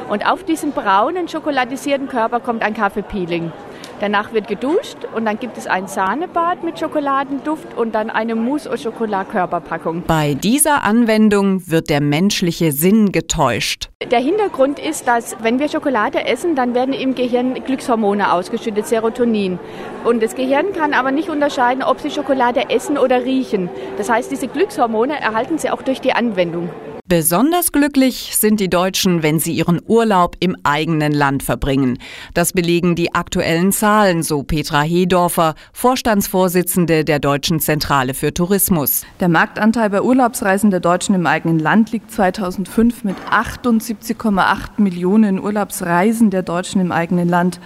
Und 0.09 0.27
auf 0.27 0.43
diesen 0.43 0.71
braunen 0.71 1.27
schokoladisierten 1.27 2.07
Körper 2.07 2.39
kommt 2.39 2.63
ein 2.63 2.73
Kaffeepeeling. 2.73 3.51
Danach 3.99 4.31
wird 4.31 4.47
geduscht 4.47 4.97
und 5.15 5.25
dann 5.25 5.39
gibt 5.39 5.57
es 5.57 5.65
ein 5.65 5.87
Sahnebad 5.87 6.63
mit 6.63 6.79
Schokoladenduft 6.79 7.75
und 7.75 7.95
dann 7.95 8.11
eine 8.11 8.35
Mousse 8.35 8.71
au 8.71 8.75
Chocolat 8.75 9.29
Körperpackung. 9.31 10.03
Bei 10.05 10.35
dieser 10.35 10.83
Anwendung 10.83 11.67
wird 11.69 11.89
der 11.89 12.01
menschliche 12.01 12.71
Sinn 12.71 13.11
getäuscht. 13.11 13.89
Der 14.11 14.19
Hintergrund 14.19 14.77
ist, 14.77 15.07
dass 15.07 15.35
wenn 15.41 15.57
wir 15.57 15.67
Schokolade 15.67 16.25
essen, 16.25 16.55
dann 16.55 16.75
werden 16.75 16.93
im 16.93 17.15
Gehirn 17.15 17.55
Glückshormone 17.65 18.31
ausgeschüttet, 18.31 18.85
Serotonin. 18.85 19.57
Und 20.03 20.21
das 20.21 20.35
Gehirn 20.35 20.73
kann 20.73 20.93
aber 20.93 21.11
nicht 21.11 21.29
unterscheiden, 21.29 21.81
ob 21.81 21.99
sie 21.99 22.11
Schokolade 22.11 22.69
essen 22.69 22.99
oder 22.99 23.25
riechen. 23.25 23.69
Das 23.97 24.09
heißt, 24.09 24.31
diese 24.31 24.47
Glückshormone 24.47 25.19
erhalten 25.19 25.57
sie 25.57 25.71
auch 25.71 25.81
durch 25.81 26.01
die 26.01 26.13
Anwendung. 26.13 26.69
Besonders 27.09 27.71
glücklich 27.71 28.35
sind 28.35 28.59
die 28.59 28.69
Deutschen, 28.69 29.23
wenn 29.23 29.39
sie 29.39 29.53
ihren 29.53 29.79
Urlaub 29.87 30.35
im 30.41 30.57
eigenen 30.63 31.13
Land 31.13 31.41
verbringen. 31.41 31.99
Das 32.33 32.51
belegen 32.51 32.95
die 32.95 33.15
aktuellen 33.15 33.71
Zahlen, 33.71 34.23
so 34.23 34.43
Petra 34.43 34.81
Hedorfer, 34.81 35.55
Vorstandsvorsitzende 35.71 37.05
der 37.05 37.19
Deutschen 37.19 37.61
Zentrale 37.61 38.13
für 38.13 38.33
Tourismus. 38.33 39.05
Der 39.21 39.29
Marktanteil 39.29 39.89
bei 39.89 40.01
Urlaubsreisen 40.01 40.69
der 40.69 40.81
Deutschen 40.81 41.15
im 41.15 41.27
eigenen 41.27 41.59
Land 41.59 41.93
liegt 41.93 42.11
2005 42.11 43.05
mit 43.05 43.15
78,8 43.31 44.71
Millionen 44.75 45.39
Urlaubsreisen 45.39 46.29
der 46.29 46.43
Deutschen 46.43 46.81
im 46.81 46.91
eigenen 46.91 47.29
Land 47.29 47.61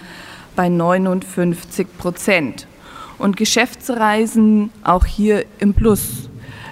bei 0.55 0.69
59 0.69 1.87
Prozent. 1.97 2.67
Und 3.17 3.37
Geschäftsreisen 3.37 4.69
auch 4.83 5.05
hier 5.05 5.45
im 5.57 5.73
Plus. 5.73 6.30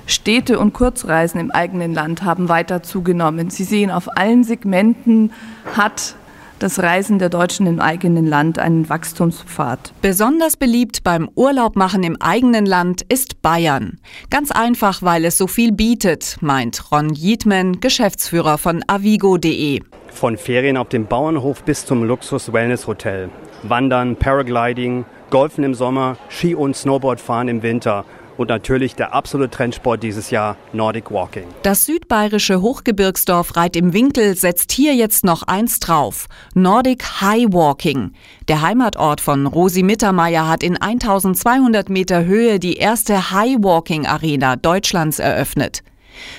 Städte- 0.09 0.59
und 0.59 0.73
Kurzreisen 0.73 1.39
im 1.39 1.51
eigenen 1.51 1.93
Land 1.93 2.23
haben 2.23 2.49
weiter 2.49 2.81
zugenommen. 2.81 3.49
Sie 3.49 3.63
sehen, 3.63 3.91
auf 3.91 4.17
allen 4.17 4.43
Segmenten 4.43 5.31
hat 5.75 6.15
das 6.57 6.79
Reisen 6.81 7.19
der 7.19 7.29
Deutschen 7.29 7.67
im 7.67 7.79
eigenen 7.79 8.25
Land 8.25 8.59
einen 8.59 8.89
Wachstumspfad. 8.89 9.93
Besonders 10.01 10.57
beliebt 10.57 11.03
beim 11.03 11.29
Urlaubmachen 11.35 12.03
im 12.03 12.17
eigenen 12.19 12.65
Land 12.65 13.03
ist 13.07 13.41
Bayern. 13.41 13.99
Ganz 14.29 14.51
einfach, 14.51 15.01
weil 15.01 15.25
es 15.25 15.37
so 15.37 15.47
viel 15.47 15.71
bietet, 15.71 16.37
meint 16.41 16.91
Ron 16.91 17.13
Jiedman, 17.13 17.79
Geschäftsführer 17.79 18.57
von 18.57 18.83
avigo.de. 18.87 19.81
Von 20.09 20.37
Ferien 20.37 20.75
auf 20.75 20.89
dem 20.89 21.05
Bauernhof 21.05 21.63
bis 21.63 21.85
zum 21.85 22.03
Luxus-Wellness-Hotel. 22.03 23.29
Wandern, 23.63 24.15
Paragliding, 24.15 25.05
Golfen 25.29 25.63
im 25.63 25.75
Sommer, 25.75 26.17
Ski- 26.29 26.55
und 26.55 26.75
Snowboardfahren 26.75 27.47
im 27.47 27.61
Winter 27.61 28.05
und 28.39 28.47
natürlich 28.47 28.95
der 28.95 29.13
absolute 29.13 29.49
Trendsport 29.49 30.01
dieses 30.01 30.31
Jahr, 30.31 30.55
Nordic 30.71 31.11
Walking. 31.11 31.43
Das 31.63 31.85
südbayerische 31.85 32.61
Hochgebirgsdorf 32.61 33.57
Reit 33.57 33.75
im 33.75 33.91
Winkel 33.91 34.35
setzt 34.37 34.71
hier 34.71 34.95
jetzt 34.95 35.25
noch 35.25 35.43
eins 35.43 35.79
drauf. 35.81 36.27
Nordic 36.53 37.21
High 37.21 37.47
Walking. 37.51 38.13
Der 38.47 38.61
Heimatort 38.61 39.19
von 39.19 39.45
Rosi 39.45 39.83
Mittermeier 39.83 40.47
hat 40.47 40.63
in 40.63 40.77
1200 40.77 41.89
Meter 41.89 42.23
Höhe 42.23 42.59
die 42.59 42.77
erste 42.77 43.31
High 43.31 43.57
Walking 43.59 44.07
Arena 44.07 44.55
Deutschlands 44.55 45.19
eröffnet. 45.19 45.83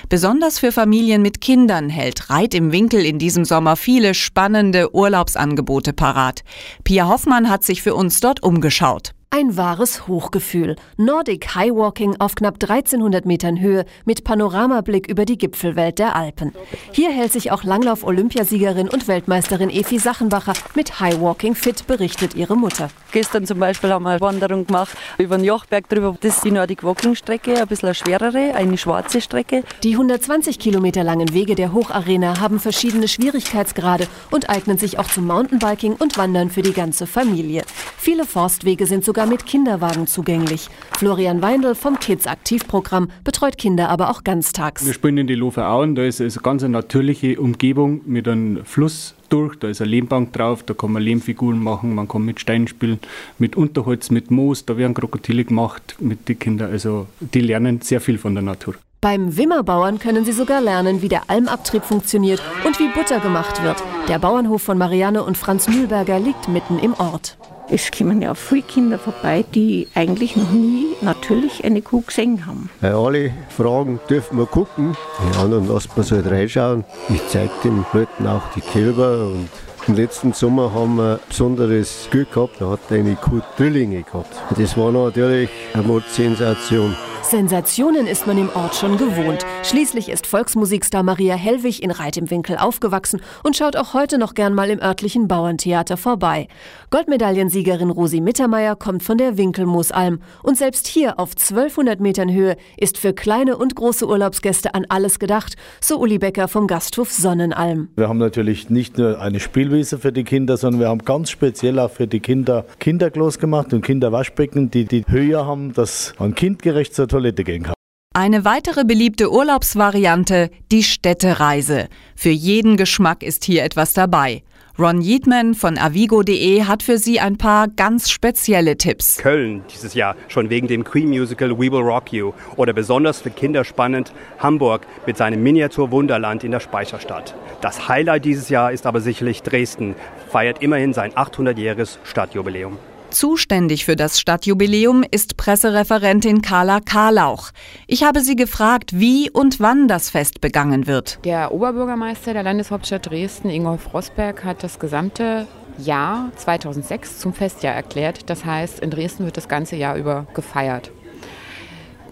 Besonders 0.09 0.57
für 0.57 0.71
Familien 0.71 1.21
mit 1.21 1.39
Kindern 1.39 1.89
hält 1.89 2.31
Reit 2.31 2.55
im 2.55 2.71
Winkel 2.71 3.05
in 3.05 3.19
diesem 3.19 3.45
Sommer 3.45 3.75
viele 3.75 4.15
spannende 4.15 4.95
Urlaubsangebote 4.95 5.93
parat. 5.93 6.43
Pia 6.83 7.07
Hoffmann 7.07 7.47
hat 7.47 7.63
sich 7.63 7.83
für 7.83 7.93
uns 7.93 8.19
dort 8.19 8.41
umgeschaut. 8.41 9.13
Ein 9.33 9.55
wahres 9.55 10.09
Hochgefühl. 10.09 10.75
Nordic 10.97 11.55
Highwalking 11.55 12.17
auf 12.19 12.35
knapp 12.35 12.55
1300 12.55 13.25
Metern 13.25 13.61
Höhe 13.61 13.85
mit 14.03 14.25
Panoramablick 14.25 15.09
über 15.09 15.23
die 15.23 15.37
Gipfelwelt 15.37 15.99
der 15.99 16.17
Alpen. 16.17 16.53
Hier 16.91 17.11
hält 17.11 17.31
sich 17.31 17.49
auch 17.49 17.63
Langlauf-Olympiasiegerin 17.63 18.89
und 18.89 19.07
Weltmeisterin 19.07 19.69
Efi 19.69 19.99
Sachenbacher 19.99 20.51
mit 20.75 20.99
Highwalking 20.99 21.55
fit, 21.55 21.87
berichtet 21.87 22.35
ihre 22.35 22.57
Mutter. 22.57 22.89
Gestern 23.13 23.45
zum 23.45 23.59
Beispiel 23.59 23.93
haben 23.93 24.03
wir 24.03 24.09
eine 24.09 24.19
Wanderung 24.19 24.67
gemacht 24.67 24.97
über 25.17 25.37
den 25.37 25.45
Jochberg 25.45 25.87
drüber. 25.87 26.17
Das 26.19 26.35
ist 26.35 26.43
die 26.43 26.51
Nordic 26.51 26.83
Walking 26.83 27.15
Strecke, 27.15 27.61
ein 27.61 27.67
bisschen 27.69 27.87
eine 27.87 27.95
schwerere, 27.95 28.53
eine 28.53 28.77
schwarze 28.77 29.21
Strecke. 29.21 29.63
Die 29.83 29.93
120 29.93 30.59
Kilometer 30.59 31.05
langen 31.05 31.33
Wege 31.33 31.55
der 31.55 31.71
Hocharena 31.71 32.41
haben 32.41 32.59
verschiedene 32.59 33.07
Schwierigkeitsgrade 33.07 34.09
und 34.29 34.49
eignen 34.49 34.77
sich 34.77 34.99
auch 34.99 35.07
zum 35.07 35.25
Mountainbiking 35.27 35.93
und 35.93 36.17
Wandern 36.17 36.49
für 36.49 36.63
die 36.63 36.73
ganze 36.73 37.07
Familie. 37.07 37.63
Viele 37.97 38.25
Forstwege 38.25 38.87
sind 38.87 39.05
sogar 39.05 39.20
sogar 39.21 39.31
mit 39.31 39.45
Kinderwagen 39.45 40.07
zugänglich. 40.07 40.67
Florian 40.97 41.43
Weindl 41.43 41.75
vom 41.75 41.99
Kids 41.99 42.25
Aktivprogramm 42.25 43.11
betreut 43.23 43.55
Kinder 43.55 43.89
aber 43.89 44.09
auch 44.09 44.23
ganztags. 44.23 44.83
Wir 44.83 44.93
spielen 44.93 45.17
in 45.19 45.27
die 45.27 45.35
Lofer 45.35 45.67
Auen, 45.69 45.93
da 45.93 46.03
ist 46.03 46.19
es 46.19 46.37
eine 46.37 46.43
ganz 46.43 46.63
natürliche 46.63 47.39
Umgebung 47.39 48.01
mit 48.05 48.27
einem 48.27 48.65
Fluss 48.65 49.13
durch, 49.29 49.57
da 49.59 49.67
ist 49.67 49.79
eine 49.79 49.91
Lehmbank 49.91 50.33
drauf, 50.33 50.63
da 50.63 50.73
kann 50.73 50.93
man 50.93 51.03
Lehmfiguren 51.03 51.61
machen, 51.61 51.93
man 51.93 52.07
kann 52.07 52.23
mit 52.23 52.39
Steinen 52.39 52.67
spielen, 52.67 52.99
mit 53.37 53.55
Unterholz, 53.55 54.09
mit 54.09 54.31
Moos, 54.31 54.65
da 54.65 54.75
werden 54.75 54.95
Krokodile 54.95 55.45
gemacht 55.45 55.97
mit 55.99 56.27
den 56.27 56.39
Kindern, 56.39 56.71
also 56.71 57.05
die 57.19 57.41
lernen 57.41 57.81
sehr 57.81 58.01
viel 58.01 58.17
von 58.17 58.33
der 58.33 58.43
Natur. 58.43 58.73
Beim 59.01 59.37
Wimmerbauern 59.37 59.99
können 59.99 60.25
Sie 60.25 60.31
sogar 60.31 60.61
lernen, 60.61 61.03
wie 61.03 61.09
der 61.09 61.29
Almabtrieb 61.29 61.83
funktioniert 61.83 62.41
und 62.65 62.79
wie 62.79 62.87
Butter 62.87 63.19
gemacht 63.19 63.63
wird. 63.63 63.83
Der 64.07 64.17
Bauernhof 64.17 64.63
von 64.63 64.77
Marianne 64.79 65.23
und 65.23 65.37
Franz 65.37 65.67
Mühlberger 65.67 66.19
liegt 66.19 66.47
mitten 66.47 66.79
im 66.79 66.93
Ort. 66.93 67.37
Es 67.73 67.89
kommen 67.89 68.21
ja 68.21 68.35
viele 68.35 68.63
Kinder 68.63 68.99
vorbei, 68.99 69.45
die 69.55 69.87
eigentlich 69.95 70.35
noch 70.35 70.51
nie 70.51 70.87
natürlich 70.99 71.63
eine 71.63 71.81
Kuh 71.81 72.01
gesehen 72.01 72.45
haben. 72.45 72.69
Bei 72.81 72.91
alle 72.93 73.31
Fragen 73.47 73.97
dürfen 74.09 74.37
wir 74.37 74.45
gucken. 74.45 74.97
Die 75.23 75.37
anderen 75.39 75.69
lassen 75.69 75.89
wir 75.95 76.03
so 76.03 76.19
reinschauen. 76.19 76.83
Ich 77.07 77.25
zeige 77.29 77.51
den 77.63 77.85
Leuten 77.93 78.27
auch 78.27 78.41
die 78.53 78.59
Kälber 78.59 79.27
und 79.27 79.47
im 79.87 79.95
letzten 79.95 80.33
Sommer 80.33 80.73
haben 80.73 80.97
wir 80.97 81.13
ein 81.13 81.19
besonderes 81.29 82.09
Glück 82.11 82.33
gehabt, 82.33 82.59
da 82.59 82.71
hat 82.71 82.79
eine 82.89 83.15
Kuh 83.15 83.39
Drillinge 83.57 84.03
gehabt. 84.03 84.35
Das 84.57 84.77
war 84.77 84.91
natürlich 84.91 85.49
eine 85.73 85.83
Mordsensation. 85.83 86.93
Sensationen 87.31 88.07
ist 88.07 88.27
man 88.27 88.37
im 88.37 88.49
Ort 88.55 88.75
schon 88.75 88.97
gewohnt. 88.97 89.45
Schließlich 89.63 90.09
ist 90.09 90.27
Volksmusikstar 90.27 91.01
Maria 91.01 91.35
Hellwig 91.35 91.81
in 91.81 91.89
Reit 91.89 92.17
im 92.17 92.29
Winkel 92.29 92.57
aufgewachsen 92.57 93.21
und 93.41 93.55
schaut 93.55 93.77
auch 93.77 93.93
heute 93.93 94.17
noch 94.17 94.33
gern 94.33 94.53
mal 94.53 94.69
im 94.69 94.81
örtlichen 94.81 95.29
Bauerntheater 95.29 95.95
vorbei. 95.95 96.49
Goldmedaillensiegerin 96.89 97.89
Rosi 97.89 98.19
Mittermeier 98.19 98.75
kommt 98.75 99.01
von 99.01 99.17
der 99.17 99.37
Winkelmoosalm 99.37 100.19
und 100.43 100.57
selbst 100.57 100.87
hier 100.87 101.19
auf 101.21 101.29
1200 101.29 102.01
Metern 102.01 102.29
Höhe 102.29 102.57
ist 102.75 102.97
für 102.97 103.13
kleine 103.13 103.55
und 103.55 103.77
große 103.77 104.05
Urlaubsgäste 104.05 104.75
an 104.75 104.85
alles 104.89 105.17
gedacht, 105.17 105.55
so 105.79 105.99
Uli 106.01 106.17
Becker 106.17 106.49
vom 106.49 106.67
Gasthof 106.67 107.13
Sonnenalm. 107.13 107.87
Wir 107.95 108.09
haben 108.09 108.17
natürlich 108.17 108.69
nicht 108.69 108.97
nur 108.97 109.21
eine 109.21 109.39
Spielwiese 109.39 109.99
für 109.99 110.11
die 110.11 110.25
Kinder, 110.25 110.57
sondern 110.57 110.81
wir 110.81 110.89
haben 110.89 111.05
ganz 111.05 111.29
speziell 111.29 111.79
auch 111.79 111.91
für 111.91 112.07
die 112.07 112.19
Kinder 112.19 112.65
Kinderklos 112.79 113.39
gemacht 113.39 113.71
und 113.71 113.85
Kinderwaschbecken, 113.85 114.69
die 114.69 114.83
die 114.83 115.05
Höhe 115.07 115.45
haben, 115.45 115.71
dass 115.71 116.13
man 116.19 116.35
kindgerecht 116.35 116.93
zur 116.93 117.07
Toilette 117.21 117.43
gehen 117.43 117.63
kann. 117.63 117.73
Eine 118.13 118.43
weitere 118.43 118.83
beliebte 118.83 119.31
Urlaubsvariante, 119.31 120.49
die 120.71 120.83
Städtereise. 120.83 121.87
Für 122.15 122.29
jeden 122.29 122.75
Geschmack 122.75 123.23
ist 123.23 123.45
hier 123.45 123.63
etwas 123.63 123.93
dabei. 123.93 124.43
Ron 124.77 125.01
Yeatman 125.01 125.53
von 125.53 125.77
avigo.de 125.77 126.63
hat 126.63 126.81
für 126.83 126.97
Sie 126.97 127.19
ein 127.19 127.37
paar 127.37 127.67
ganz 127.67 128.09
spezielle 128.09 128.77
Tipps. 128.77 129.17
Köln 129.17 129.63
dieses 129.71 129.93
Jahr 129.93 130.15
schon 130.27 130.49
wegen 130.49 130.67
dem 130.67 130.83
Queen 130.83 131.09
Musical 131.09 131.51
We 131.51 131.71
Will 131.71 131.81
Rock 131.81 132.11
You 132.11 132.33
oder 132.57 132.73
besonders 132.73 133.21
für 133.21 133.29
Kinder 133.29 133.63
spannend 133.63 134.11
Hamburg 134.39 134.87
mit 135.05 135.17
seinem 135.17 135.43
Miniatur 135.43 135.91
Wunderland 135.91 136.43
in 136.43 136.51
der 136.51 136.61
Speicherstadt. 136.61 137.35
Das 137.61 137.87
Highlight 137.87 138.25
dieses 138.25 138.49
Jahr 138.49 138.71
ist 138.71 138.85
aber 138.85 139.01
sicherlich 139.01 139.43
Dresden, 139.43 139.95
feiert 140.29 140.61
immerhin 140.61 140.93
sein 140.93 141.11
800-jähriges 141.13 141.97
Stadtjubiläum. 142.03 142.77
Zuständig 143.11 143.83
für 143.83 143.97
das 143.97 144.21
Stadtjubiläum 144.21 145.03
ist 145.09 145.35
Pressereferentin 145.35 146.41
Carla 146.41 146.79
Karlauch. 146.79 147.51
Ich 147.85 148.03
habe 148.03 148.21
sie 148.21 148.37
gefragt, 148.37 148.97
wie 148.97 149.29
und 149.29 149.59
wann 149.59 149.89
das 149.89 150.09
Fest 150.09 150.39
begangen 150.39 150.87
wird. 150.87 151.19
Der 151.25 151.53
Oberbürgermeister 151.53 152.33
der 152.33 152.43
Landeshauptstadt 152.43 153.09
Dresden, 153.09 153.49
Ingolf 153.49 153.93
Rosberg, 153.93 154.45
hat 154.45 154.63
das 154.63 154.79
gesamte 154.79 155.45
Jahr 155.77 156.31
2006 156.37 157.19
zum 157.19 157.33
Festjahr 157.33 157.75
erklärt. 157.75 158.29
Das 158.29 158.45
heißt, 158.45 158.79
in 158.79 158.89
Dresden 158.89 159.25
wird 159.25 159.35
das 159.35 159.49
ganze 159.49 159.75
Jahr 159.75 159.97
über 159.97 160.25
gefeiert. 160.33 160.91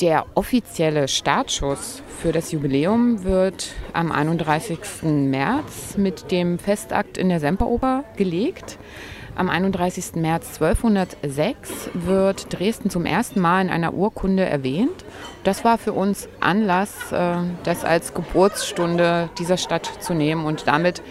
Der 0.02 0.26
offizielle 0.36 1.08
Startschuss 1.08 2.02
für 2.22 2.32
das 2.32 2.52
Jubiläum 2.52 3.24
wird 3.24 3.70
am 3.94 4.12
31. 4.12 4.80
März 5.04 5.98
mit 5.98 6.32
dem 6.32 6.58
Festakt 6.58 7.18
in 7.18 7.30
der 7.30 7.40
Semperoper 7.40 8.04
gelegt. 8.16 8.78
Am 9.40 9.50
31. 9.50 10.16
März 10.16 10.62
1206 10.62 11.92
wird 11.94 12.48
Dresden 12.52 12.90
zum 12.90 13.06
ersten 13.06 13.40
Mal 13.40 13.62
in 13.62 13.70
einer 13.70 13.94
Urkunde 13.94 14.44
erwähnt. 14.44 15.06
Das 15.46 15.64
war 15.64 15.78
für 15.78 15.94
uns 15.94 16.28
Anlass, 16.42 17.14
äh, 17.14 17.38
das 17.64 17.86
als 17.86 18.14
Geburtsstunde 18.14 19.30
dieser 19.40 19.56
Stadt 19.56 19.90
zu 20.02 20.14
nehmen 20.14 20.44
und 20.44 20.68
damit 20.68 21.02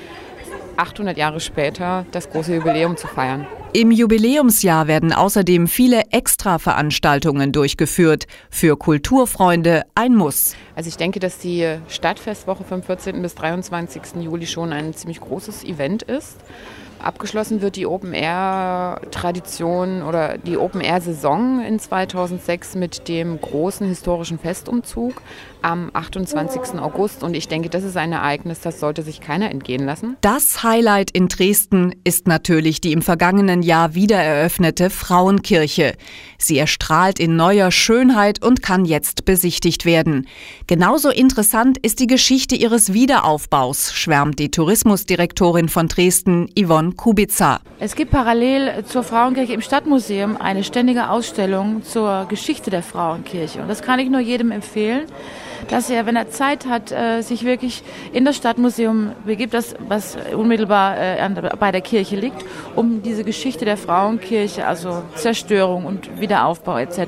800 0.76 1.16
Jahre 1.16 1.40
später 1.40 2.04
das 2.10 2.28
große 2.28 2.56
Jubiläum 2.56 2.98
zu 2.98 3.06
feiern. 3.06 3.46
Im 3.72 3.90
Jubiläumsjahr 3.90 4.88
werden 4.88 5.14
außerdem 5.14 5.66
viele 5.66 6.02
Extraveranstaltungen 6.10 7.52
durchgeführt. 7.52 8.26
Für 8.50 8.76
Kulturfreunde 8.76 9.84
ein 9.94 10.14
Muss. 10.14 10.54
Also 10.76 10.88
ich 10.88 10.98
denke, 10.98 11.18
dass 11.18 11.38
die 11.38 11.78
Stadtfestwoche 11.88 12.64
vom 12.64 12.82
14. 12.82 13.22
bis 13.22 13.34
23. 13.36 14.20
Juli 14.20 14.46
schon 14.46 14.74
ein 14.74 14.92
ziemlich 14.92 15.20
großes 15.20 15.64
Event 15.64 16.02
ist. 16.02 16.36
Abgeschlossen 17.00 17.62
wird 17.62 17.76
die 17.76 17.86
Open-Air-Tradition 17.86 20.02
oder 20.02 20.38
die 20.38 20.56
Open-Air-Saison 20.56 21.64
in 21.64 21.78
2006 21.78 22.74
mit 22.74 23.06
dem 23.08 23.40
großen 23.40 23.86
historischen 23.86 24.38
Festumzug 24.38 25.22
am 25.62 25.90
28. 25.92 26.80
August. 26.80 27.22
Und 27.22 27.34
ich 27.34 27.48
denke, 27.48 27.68
das 27.68 27.84
ist 27.84 27.96
ein 27.96 28.12
Ereignis, 28.12 28.60
das 28.60 28.80
sollte 28.80 29.02
sich 29.02 29.20
keiner 29.20 29.50
entgehen 29.50 29.84
lassen. 29.84 30.16
Das 30.20 30.62
Highlight 30.62 31.10
in 31.10 31.28
Dresden 31.28 31.94
ist 32.04 32.26
natürlich 32.26 32.80
die 32.80 32.92
im 32.92 33.02
vergangenen 33.02 33.62
Jahr 33.62 33.94
wieder 33.94 34.16
eröffnete 34.16 34.90
Frauenkirche. 34.90 35.94
Sie 36.38 36.58
erstrahlt 36.58 37.18
in 37.18 37.36
neuer 37.36 37.70
Schönheit 37.70 38.42
und 38.44 38.62
kann 38.62 38.84
jetzt 38.84 39.24
besichtigt 39.24 39.84
werden. 39.84 40.26
Genauso 40.66 41.10
interessant 41.10 41.78
ist 41.78 41.98
die 41.98 42.06
Geschichte 42.06 42.54
ihres 42.54 42.92
Wiederaufbaus, 42.92 43.92
schwärmt 43.92 44.38
die 44.38 44.50
Tourismusdirektorin 44.50 45.68
von 45.68 45.88
Dresden, 45.88 46.48
Yvonne 46.58 46.92
Kubica. 46.92 47.60
Es 47.80 47.94
gibt 47.94 48.12
parallel 48.12 48.84
zur 48.84 49.02
Frauenkirche 49.02 49.52
im 49.52 49.60
Stadtmuseum 49.60 50.36
eine 50.36 50.62
ständige 50.64 51.10
Ausstellung 51.10 51.82
zur 51.82 52.26
Geschichte 52.28 52.70
der 52.70 52.82
Frauenkirche. 52.82 53.60
Und 53.60 53.68
das 53.68 53.82
kann 53.82 53.98
ich 53.98 54.10
nur 54.10 54.20
jedem 54.20 54.50
empfehlen 54.50 55.06
dass 55.68 55.90
er, 55.90 56.06
wenn 56.06 56.16
er 56.16 56.30
Zeit 56.30 56.66
hat, 56.66 56.92
äh, 56.92 57.22
sich 57.22 57.44
wirklich 57.44 57.82
in 58.12 58.24
das 58.24 58.36
Stadtmuseum 58.36 59.12
begibt, 59.24 59.54
das, 59.54 59.74
was 59.80 60.16
unmittelbar 60.34 60.96
äh, 60.98 61.28
bei 61.58 61.72
der 61.72 61.80
Kirche 61.80 62.16
liegt, 62.16 62.44
um 62.74 63.02
diese 63.02 63.24
Geschichte 63.24 63.64
der 63.64 63.76
Frauenkirche, 63.76 64.66
also 64.66 65.02
Zerstörung 65.14 65.84
und 65.84 66.20
Wiederaufbau 66.20 66.78
etc., 66.78 66.98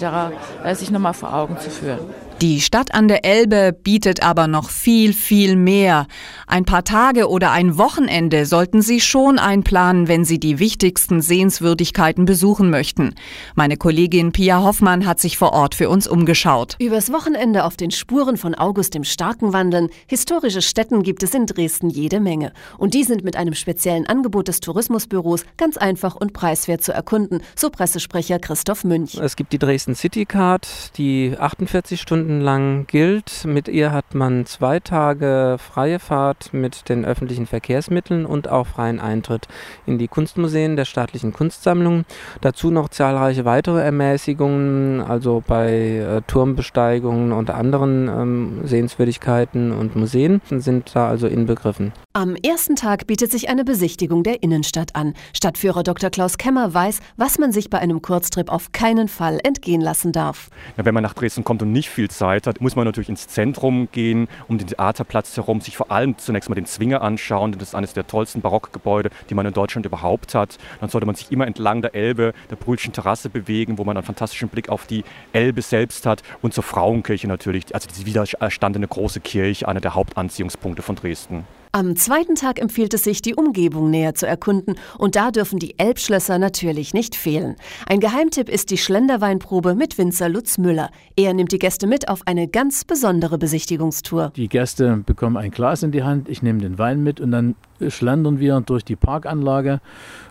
äh, 0.64 0.74
sich 0.74 0.90
nochmal 0.90 1.14
vor 1.14 1.34
Augen 1.34 1.58
zu 1.58 1.70
führen. 1.70 2.29
Die 2.42 2.62
Stadt 2.62 2.94
an 2.94 3.06
der 3.06 3.26
Elbe 3.26 3.74
bietet 3.74 4.22
aber 4.22 4.46
noch 4.46 4.70
viel, 4.70 5.12
viel 5.12 5.56
mehr. 5.56 6.06
Ein 6.46 6.64
paar 6.64 6.84
Tage 6.84 7.28
oder 7.28 7.50
ein 7.50 7.76
Wochenende 7.76 8.46
sollten 8.46 8.80
Sie 8.80 9.02
schon 9.02 9.38
einplanen, 9.38 10.08
wenn 10.08 10.24
Sie 10.24 10.40
die 10.40 10.58
wichtigsten 10.58 11.20
Sehenswürdigkeiten 11.20 12.24
besuchen 12.24 12.70
möchten. 12.70 13.14
Meine 13.56 13.76
Kollegin 13.76 14.32
Pia 14.32 14.62
Hoffmann 14.62 15.04
hat 15.04 15.20
sich 15.20 15.36
vor 15.36 15.52
Ort 15.52 15.74
für 15.74 15.90
uns 15.90 16.08
umgeschaut. 16.08 16.76
Übers 16.80 17.12
Wochenende 17.12 17.62
auf 17.62 17.76
den 17.76 17.90
Spuren 17.90 18.38
von 18.38 18.54
August 18.54 18.94
dem 18.94 19.04
Starken 19.04 19.52
wandeln. 19.52 19.90
Historische 20.06 20.62
Stätten 20.62 21.02
gibt 21.02 21.22
es 21.22 21.34
in 21.34 21.44
Dresden 21.44 21.90
jede 21.90 22.20
Menge. 22.20 22.54
Und 22.78 22.94
die 22.94 23.04
sind 23.04 23.22
mit 23.22 23.36
einem 23.36 23.52
speziellen 23.52 24.06
Angebot 24.06 24.48
des 24.48 24.60
Tourismusbüros 24.60 25.44
ganz 25.58 25.76
einfach 25.76 26.16
und 26.16 26.32
preiswert 26.32 26.82
zu 26.82 26.94
erkunden, 26.94 27.42
so 27.54 27.68
Pressesprecher 27.68 28.38
Christoph 28.38 28.84
Münch. 28.84 29.16
Es 29.16 29.36
gibt 29.36 29.52
die 29.52 29.58
Dresden 29.58 29.94
City 29.94 30.24
Card, 30.24 30.66
die 30.96 31.36
48 31.38 32.00
Stunden 32.00 32.29
Stunden 32.30 32.44
lang 32.44 32.86
gilt. 32.86 33.44
Mit 33.44 33.66
ihr 33.66 33.90
hat 33.90 34.14
man 34.14 34.46
zwei 34.46 34.78
Tage 34.78 35.56
freie 35.58 35.98
Fahrt 35.98 36.52
mit 36.52 36.88
den 36.88 37.04
öffentlichen 37.04 37.46
Verkehrsmitteln 37.46 38.24
und 38.24 38.48
auch 38.48 38.68
freien 38.68 39.00
Eintritt 39.00 39.48
in 39.84 39.98
die 39.98 40.06
Kunstmuseen 40.06 40.76
der 40.76 40.84
staatlichen 40.84 41.32
Kunstsammlung. 41.32 42.04
Dazu 42.40 42.70
noch 42.70 42.88
zahlreiche 42.88 43.44
weitere 43.44 43.82
Ermäßigungen, 43.82 45.00
also 45.00 45.42
bei 45.44 45.72
äh, 45.72 46.22
Turmbesteigungen 46.28 47.32
und 47.32 47.50
anderen 47.50 48.06
ähm, 48.06 48.60
Sehenswürdigkeiten 48.62 49.72
und 49.72 49.96
Museen 49.96 50.40
sind 50.50 50.94
da 50.94 51.08
also 51.08 51.26
inbegriffen. 51.26 51.92
Am 52.12 52.34
ersten 52.34 52.74
Tag 52.74 53.06
bietet 53.06 53.30
sich 53.30 53.48
eine 53.48 53.64
Besichtigung 53.64 54.24
der 54.24 54.42
Innenstadt 54.42 54.96
an. 54.96 55.14
Stadtführer 55.32 55.84
Dr. 55.84 56.10
Klaus 56.10 56.38
Kemmer 56.38 56.74
weiß, 56.74 56.98
was 57.16 57.38
man 57.38 57.52
sich 57.52 57.70
bei 57.70 57.78
einem 57.78 58.02
Kurztrip 58.02 58.50
auf 58.50 58.72
keinen 58.72 59.06
Fall 59.06 59.38
entgehen 59.44 59.80
lassen 59.80 60.10
darf. 60.10 60.50
Ja, 60.76 60.84
wenn 60.84 60.92
man 60.92 61.04
nach 61.04 61.14
Dresden 61.14 61.44
kommt 61.44 61.62
und 61.62 61.70
nicht 61.70 61.88
viel 61.88 62.10
Zeit 62.10 62.48
hat, 62.48 62.60
muss 62.60 62.74
man 62.74 62.84
natürlich 62.84 63.10
ins 63.10 63.28
Zentrum 63.28 63.88
gehen, 63.92 64.26
um 64.48 64.58
den 64.58 64.66
Theaterplatz 64.66 65.36
herum, 65.36 65.60
sich 65.60 65.76
vor 65.76 65.92
allem 65.92 66.18
zunächst 66.18 66.48
mal 66.48 66.56
den 66.56 66.66
Zwinger 66.66 67.00
anschauen. 67.00 67.52
Das 67.52 67.68
ist 67.68 67.74
eines 67.76 67.92
der 67.92 68.08
tollsten 68.08 68.40
Barockgebäude, 68.40 69.10
die 69.28 69.34
man 69.34 69.46
in 69.46 69.52
Deutschland 69.52 69.86
überhaupt 69.86 70.34
hat. 70.34 70.58
Dann 70.80 70.90
sollte 70.90 71.06
man 71.06 71.14
sich 71.14 71.30
immer 71.30 71.46
entlang 71.46 71.80
der 71.80 71.94
Elbe, 71.94 72.32
der 72.50 72.56
Brühlschen 72.56 72.92
Terrasse 72.92 73.30
bewegen, 73.30 73.78
wo 73.78 73.84
man 73.84 73.96
einen 73.96 74.04
fantastischen 74.04 74.48
Blick 74.48 74.68
auf 74.68 74.88
die 74.88 75.04
Elbe 75.32 75.62
selbst 75.62 76.06
hat 76.06 76.24
und 76.42 76.54
zur 76.54 76.64
Frauenkirche 76.64 77.28
natürlich, 77.28 77.72
also 77.72 77.86
die 77.96 78.04
wiedererstandene 78.04 78.88
große 78.88 79.20
Kirche, 79.20 79.68
einer 79.68 79.80
der 79.80 79.94
Hauptanziehungspunkte 79.94 80.82
von 80.82 80.96
Dresden. 80.96 81.44
Am 81.72 81.94
zweiten 81.94 82.34
Tag 82.34 82.60
empfiehlt 82.60 82.94
es 82.94 83.04
sich, 83.04 83.22
die 83.22 83.36
Umgebung 83.36 83.90
näher 83.90 84.16
zu 84.16 84.26
erkunden 84.26 84.74
und 84.98 85.14
da 85.14 85.30
dürfen 85.30 85.60
die 85.60 85.78
Elbschlösser 85.78 86.36
natürlich 86.36 86.94
nicht 86.94 87.14
fehlen. 87.14 87.54
Ein 87.86 88.00
Geheimtipp 88.00 88.48
ist 88.48 88.72
die 88.72 88.76
Schlenderweinprobe 88.76 89.76
mit 89.76 89.96
Winzer 89.96 90.28
Lutz 90.28 90.58
Müller. 90.58 90.90
Er 91.14 91.32
nimmt 91.32 91.52
die 91.52 91.60
Gäste 91.60 91.86
mit 91.86 92.08
auf 92.08 92.22
eine 92.26 92.48
ganz 92.48 92.84
besondere 92.84 93.38
Besichtigungstour. 93.38 94.32
Die 94.34 94.48
Gäste 94.48 94.96
bekommen 95.06 95.36
ein 95.36 95.52
Glas 95.52 95.84
in 95.84 95.92
die 95.92 96.02
Hand, 96.02 96.28
ich 96.28 96.42
nehme 96.42 96.58
den 96.58 96.76
Wein 96.76 97.04
mit 97.04 97.20
und 97.20 97.30
dann 97.30 97.54
schlendern 97.86 98.40
wir 98.40 98.60
durch 98.62 98.84
die 98.84 98.96
Parkanlage 98.96 99.80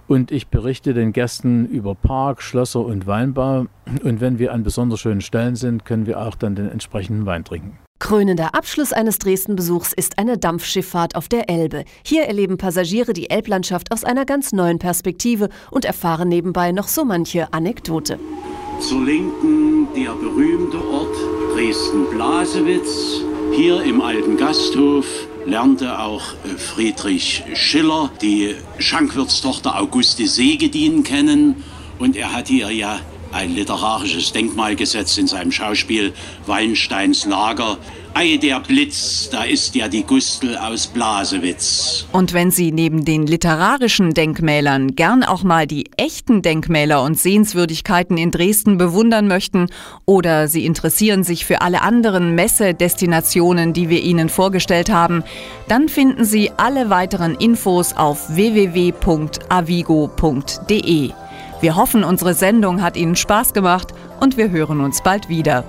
und 0.10 0.32
ich 0.32 0.50
berichte 0.50 0.94
den 0.94 1.14
Gästen 1.14 1.68
über 1.68 1.96
Park, 1.96 2.42
Schlösser 2.42 2.82
und 2.82 3.08
Weinbau 3.08 3.68
und 4.04 4.20
wenn 4.20 4.40
wir 4.40 4.52
an 4.52 4.64
besonders 4.64 5.00
schönen 5.00 5.22
Stellen 5.22 5.56
sind, 5.56 5.86
können 5.86 6.06
wir 6.06 6.20
auch 6.20 6.36
dann 6.36 6.56
den 6.56 6.70
entsprechenden 6.70 7.26
Wein 7.26 7.46
trinken. 7.46 7.80
Krönender 8.00 8.56
Abschluss 8.56 8.94
eines 8.94 9.20
Dresden-Besuchs 9.20 9.92
ist 9.92 10.18
eine 10.18 10.38
Dampfschifffahrt 10.38 11.16
auf 11.16 11.28
der 11.28 11.50
Elbe. 11.50 11.84
Hier 12.04 12.24
erleben 12.24 12.58
Passagiere 12.58 13.12
die 13.12 13.30
Elblandschaft 13.30 13.92
aus 13.92 14.06
einer 14.06 14.26
ganz 14.26 14.54
neuen 14.54 14.80
Perspektive 14.80 15.50
und 15.70 15.84
erfahren 15.84 16.30
nebenbei 16.30 16.72
noch 16.72 16.88
so 16.88 17.04
manche 17.04 17.54
Anekdote. 17.54 18.18
Zur 18.80 19.04
Linken 19.04 19.88
der 19.94 20.14
berühmte 20.14 20.78
Ort 20.78 21.16
Dresden-Blasewitz. 21.54 23.22
Hier 23.52 23.84
im 23.84 24.02
alten 24.02 24.38
Gasthof 24.38 25.06
lernte 25.46 26.00
auch 26.00 26.24
äh, 26.46 26.58
Friedrich 26.58 27.44
Schiller 27.54 28.10
die 28.22 28.56
Schankwirtstochter 28.78 29.78
Auguste 29.78 30.26
Segedin 30.26 31.04
kennen. 31.04 31.64
Und 32.00 32.16
er 32.16 32.34
hat 32.34 32.50
ihr 32.50 32.72
ja 32.72 33.00
ein 33.32 33.56
literarisches 33.56 34.32
Denkmal 34.32 34.76
gesetzt 34.76 35.18
in 35.18 35.28
seinem 35.28 35.52
Schauspiel 35.52 36.14
Wallensteins 36.46 37.26
Lager. 37.26 37.78
Ei, 38.16 38.38
der 38.38 38.60
Blitz, 38.60 39.30
da 39.32 39.44
ist 39.44 39.76
ja 39.76 39.88
die 39.88 40.04
Gustel 40.04 40.58
aus 40.58 40.88
Blasewitz. 40.88 42.06
Und 42.12 42.34
wenn 42.34 42.50
Sie 42.50 42.72
neben 42.72 43.06
den 43.06 43.28
literarischen 43.28 44.16
Denkmälern 44.16 44.96
gern 44.96 45.24
auch 45.24 45.44
mal 45.44 45.68
die 45.68 45.92
echten 45.96 46.42
Denkmäler 46.42 47.04
und 47.04 47.20
Sehenswürdigkeiten 47.20 48.18
in 48.18 48.32
Dresden 48.32 48.78
bewundern 48.78 49.28
möchten 49.28 49.68
oder 50.06 50.48
Sie 50.48 50.66
interessieren 50.66 51.24
sich 51.24 51.46
für 51.46 51.62
alle 51.62 51.84
anderen 51.84 52.34
Messedestinationen, 52.34 53.74
die 53.74 53.90
wir 53.90 54.02
Ihnen 54.02 54.30
vorgestellt 54.30 54.90
haben, 54.90 55.24
dann 55.68 55.88
finden 55.88 56.26
Sie 56.26 56.50
alle 56.58 56.90
weiteren 56.90 57.36
Infos 57.36 57.94
auf 57.94 58.36
www.avigo.de. 58.36 59.00
Wir 61.62 61.76
hoffen, 61.76 62.06
unsere 62.06 62.34
Sendung 62.34 62.82
hat 62.82 62.96
Ihnen 62.96 63.18
Spaß 63.18 63.54
gemacht 63.54 63.94
und 64.22 64.38
wir 64.38 64.50
hören 64.50 64.80
uns 64.80 65.04
bald 65.04 65.28
wieder. 65.28 65.66